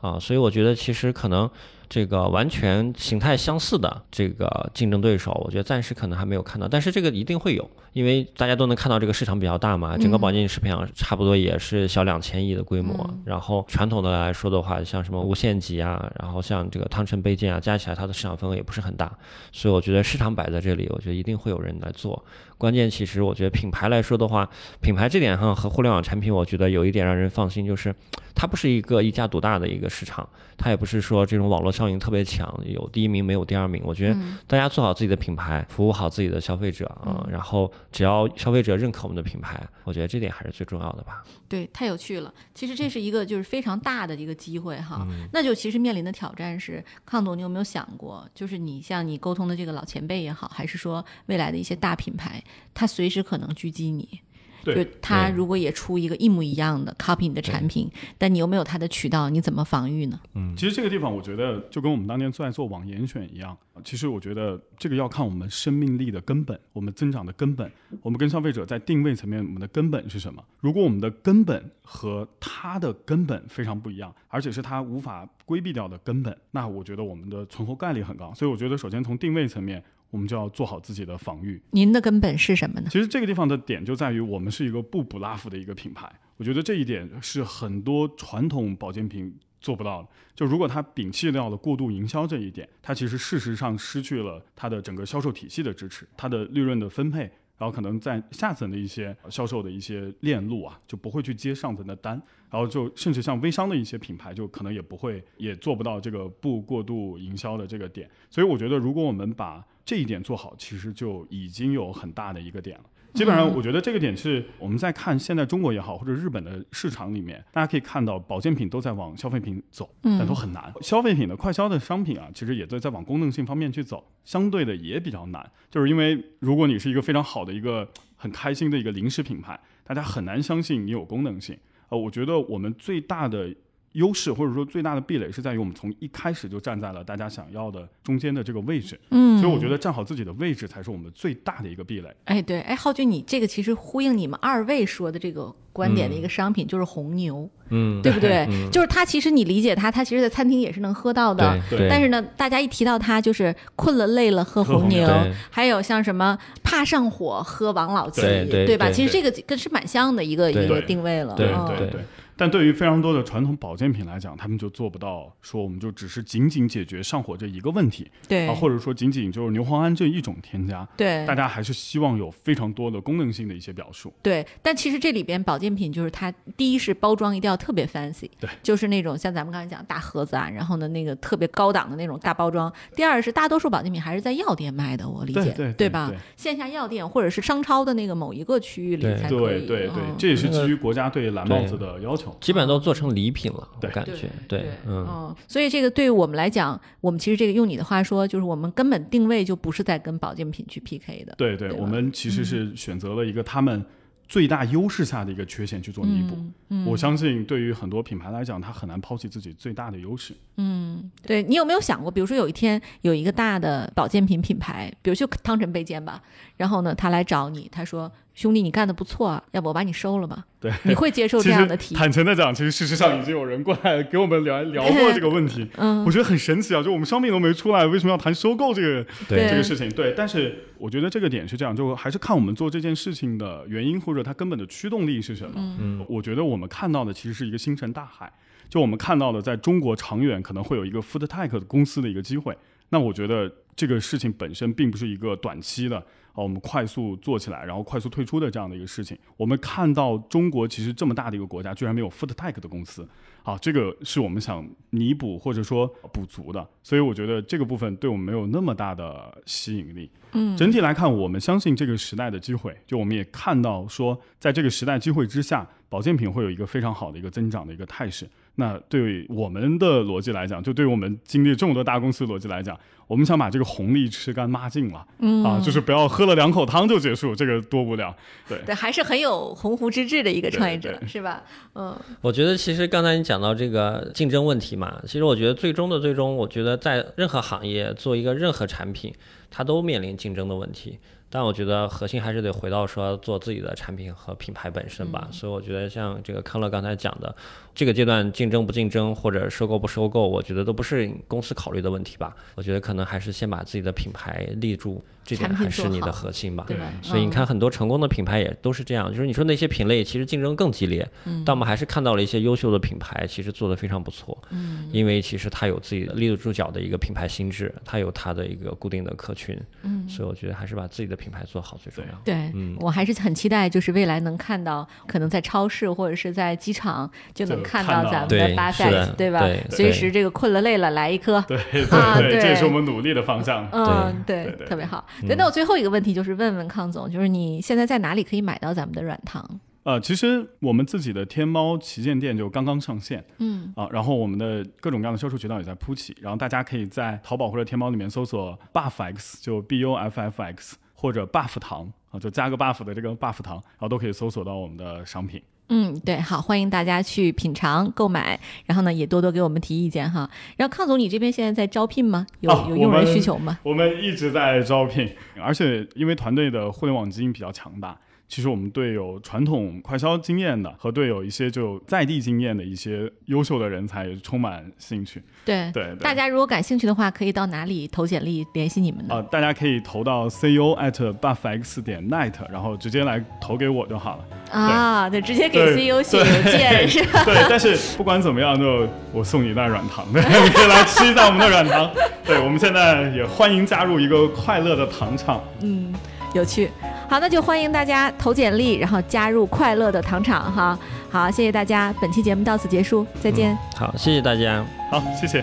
[0.00, 1.48] 啊，所以我觉得其实可能
[1.88, 19.12] 这个完全形态相似的这个竞争对手，我觉得暂时可能还没有看到，但是这个一定会有，因为大家都能看到这个市场比较大嘛，整个保健食品啊差不多也是小两千亿的规模，然后传统的来说的话，像什么无限极啊，然后像这个汤臣倍健啊，加起来它的市场份额也不是很大，
[19.52, 22.24] 所以我觉得市场摆在这里，我觉得一定会有人来做。
[22.56, 24.48] 关键其实我觉得品牌来说的话，
[24.80, 27.94] 品牌这点上和互联网产品，我觉得有一点让人放心，就是
[28.34, 30.26] 它不是一个一家独大的一个市场，
[30.56, 33.82] 它也不是说这种网络效应特别强，有第一名没有第二名。
[33.84, 34.16] 我觉得
[34.46, 41.24] 大家做好自己的品牌，服务好自己的消费者啊，然后只要消费者认可我们的品牌，我觉得这点还是最重要的吧。
[41.48, 42.32] 对，太有趣了。
[42.54, 45.06] 其实这是一个就是非常大的一个机会哈。
[45.32, 54.20] 那就其实面临的挑战是，康总，你有没有想过，就是你像你沟通的这个老前辈也好，还是说未来的一些大品牌，他随时可能狙击你。
[54.64, 60.18] 对就他如果也出一个一模一样的 copy 你的产品，但你又没有他的渠道，你怎么防御呢？
[60.34, 63.56] 嗯其实这个地方，我觉得就跟我们当年在做网严选一样。
[63.82, 67.68] 其实我觉得这个要看我们生命力的根本，我们增长的根本。
[68.02, 70.42] 我们跟消费者在定位层面，我们的根本是什么？
[70.60, 78.32] 如果我们的根本和他的根本非常不一样，而且是他无法规避掉的根本，那我觉得我们的存活概率很高。
[78.34, 79.82] 所以我觉得，首先从定位层面。
[80.14, 81.60] 我们就要做好自己的防御。
[81.72, 82.86] 您的根本是什么呢？
[82.88, 90.08] 其实这个地方的点就在于我们是一个不补拉夫的一个品牌，我觉得这一点是很多传统保健品做不到的。
[90.36, 97.28] 就如果它摒弃掉了过度营销这一点，它其实事实上失去了它的整个销售体系的支持，它的利润的分配。
[97.56, 108.10] 然后可能在下层的一些销售的一些链路啊，就不会去接上层的单，然后就甚至像微商的一些品牌，就可能也不会，也做不到这个不过度营销的这个点。
[108.28, 112.84] 所以我觉得，如果我们把这一点做好，其实就已经有很大的一个点了。
[113.14, 120.72] 基本上，我觉得这个点是我们在看现在中国也好，或者日本的市场里面，大家可以看到保健品都在往消费品走，但都很难。
[120.80, 125.48] 消费品的快消的商品啊，其实也在在往功能性方面去走，相对的也比较难。
[125.70, 131.56] 就是因为如果你是一个非常好的一个很开心的一个零食品牌，大家很难相信你有功能性。
[131.90, 133.54] 呃，我觉得我们最大的。
[133.94, 142.08] 优势或者说最大的壁垒是在于我们从一开始就站在了大家想要的中间的这个位置，嗯，所以我觉得站好自己的位置才是我们最大的一个壁垒。
[142.24, 148.46] 哎，对，哎，浩俊，你这个其实呼应你们二位说的这个观点的一个商品就是红牛，嗯，对不对？
[148.72, 151.88] 就是它其实你理解它，它其实在餐厅也是能喝到的，对。
[151.88, 155.08] 但是呢，大家一提到它，就是困了累了喝红牛，
[155.50, 158.90] 还有像什么怕上火喝王老吉，对吧？
[158.90, 162.00] 其实这个跟是蛮像的一个一个定位了，对对对。
[162.36, 174.46] 但对于非常多的传统保健品来讲，他们就做不到说我们就只是仅仅解决上火这一个问题，对啊，或者说仅仅就是牛磺胺这一种添加，对，大家还是希望有非常多的功能性的一些表述，对。
[174.62, 182.72] 但其实这里边保健品就是它第一是包装一定要特别 fancy，对，就是那种像咱们刚才讲大盒子啊，然后呢那个特别高档的那种大包装。
[182.94, 186.10] 第二是大多数保健品还是在药店卖的，我理解，对对吧？
[186.36, 193.04] 线下药店或者是商超的那个某一个区域里才可以，对对对，这也是基于国家对蓝帽子的要求，基本上都做成。
[193.04, 203.84] 成礼品了，我感觉对，嗯，所以这个对于我们来讲，我们其实这个用你的话说，就是我们根本定位就不是在跟保健品去 PK 的，对对，我们其实是选择了一个他们
[204.26, 206.86] 最大优势下的一个缺陷去做弥补。
[206.90, 210.32] 我相信对于很多品牌来讲，他很难抛弃自己最大的优势。
[210.56, 216.22] 嗯，对你有没有想过，比如说有一天有一个大的保健品品牌，比如就汤臣倍健吧，
[216.56, 218.10] 然后呢，他来找你，他说。
[218.34, 220.44] 兄弟，你干的不错，要不我把你收了吧？
[220.58, 221.94] 对，你会接受这样的提？
[221.94, 225.64] 坦诚的讲，其实事实上已经有人过来给我们聊聊过这个问题。
[225.78, 229.88] 嗯，我觉得很神奇啊，就我们商品都没出来，为什么要谈收购这个这个事情？
[229.90, 235.52] 对，但是我觉得这个点是这样，就还是看我们做这件事情的原因或者它根本的驱动力是什么。
[235.80, 238.32] 嗯，我觉得我们看到的其实是一个星辰大海，
[238.68, 242.56] 就我们看到的在中国长远可能会有一个 food tech 公司的一个机会。
[242.88, 246.04] 那我觉得这个事情本身并不是一个短期的。
[246.34, 253.08] 啊，我们快速做起来，然后快速退出的这样的一个事情，我们看到中国其实这么大的一个国家，居然没有 food tech 的公司，
[253.44, 260.10] 啊，这个是我们想弥补或者说补足的，所以我觉得这个部分对我们没有那么大的吸引力。
[260.32, 268.28] 嗯，整体来看，我们相信这个时代的机会，就我们也看到说，在这个时代机会之下，保健品会有一个非常好的一个增长的一个态势。
[268.56, 272.78] 那对我们的逻辑来讲，就对于我们经历这么多大公司逻辑来讲，
[273.08, 278.14] 我们想把这个红利吃干抹净了，嗯啊，就是不要喝了两口汤就结束，这个多无聊。
[278.48, 281.42] 对对，还是很有鸿鹄之志的一个创业者， 是吧？
[281.74, 289.12] 嗯，我觉得其实刚才你讲到这个竞争问题嘛，其实我觉得最终的最终，我觉得在任何行业做一个任何产品，
[289.50, 290.98] 它都面临竞争的问题。
[291.30, 295.26] 但我觉得核心还是得回到说做自己的产品和品牌本身吧。
[295.32, 297.34] 所以我觉得像这个康乐刚才讲的，
[297.74, 302.34] 这个阶段竞争不竞争或者收购不收购，我觉得都不是公司考虑的问题吧。
[302.54, 305.02] 我觉得可能还是先把自己的品牌立住。
[305.26, 311.08] 这点还是你的核心吧，对所以你看，很多成功的品牌也都是这样，就是你说那些品类其实竞争更激烈，
[311.46, 314.36] 但我们还是看到了一些优秀的品牌，其实做的非常不错。
[314.50, 319.58] 嗯，因为其实它有自己的立得住脚的一个品牌心智，它有它的一个固定的客群。
[319.80, 322.20] 嗯，所以我觉得还是把自己的品牌做好最重要。
[322.22, 329.42] 对，嗯我还是很期待，就是未来能看到，可能在超市或者是在机场就能看到咱们的巴塞，对吧？
[329.70, 331.42] 随时这个困了累了来一颗。
[331.48, 331.56] 对
[331.90, 333.68] 啊，对，这也是我们努力的方向。
[333.72, 335.04] 嗯，对，特别好。
[335.22, 339.60] 对，那我最后一个问题就是问问康总，就是你现在在哪里可以买到咱们的软糖？
[339.84, 355.42] 呃，其实我们自己的天猫旗舰店就刚刚上线，嗯啊，然后我们的各种各样的销售渠道也在铺起，然后大家可以在淘宝或者天猫里面搜索 Buff X，就 B U F F X，或者 Buff 糖啊，就加个 Buff 的这个 Buff 糖，然后都可以搜索到我们的商品。
[355.68, 360.28] 嗯，对，好，欢迎大家去品尝、购买，然后呢，也多多给我们提意见哈。
[360.56, 362.26] 然后康总，你这边现在在招聘吗？
[362.40, 363.58] 有有用人需求吗？
[363.62, 365.10] 我们一直在招聘，
[365.42, 367.96] 而且因为团队的互联网基因比较强大。
[368.28, 375.22] 其实我们对有传统快销经验的和对有一些就在地经验的一些优秀的人才也充满兴趣。
[375.44, 379.14] 对对对大家如果感兴趣的话，可以到哪里投简历联系你们呢？
[379.14, 384.24] 啊、大家可以投到 CEO at buffx 点 net，然后直接来投给我就好了。
[384.50, 387.24] 啊，对，直接给 CEO 写邮件 是吧？
[387.24, 391.90] 对，但是不管怎么样，就我送你一袋软糖，对，你可以来吃一下我们的软糖。
[392.24, 395.42] 对，我们现在也欢迎加入一个快乐的糖厂。
[395.60, 395.92] 嗯，
[396.34, 396.70] 有趣。
[397.08, 400.78] 好，那就欢迎大家投简历，然后加入快乐的糖厂哈。
[401.10, 403.56] 好，谢谢大家，本期节目到此结束，再见。
[403.76, 404.64] 好，谢谢大家。
[404.90, 405.42] 好，谢谢。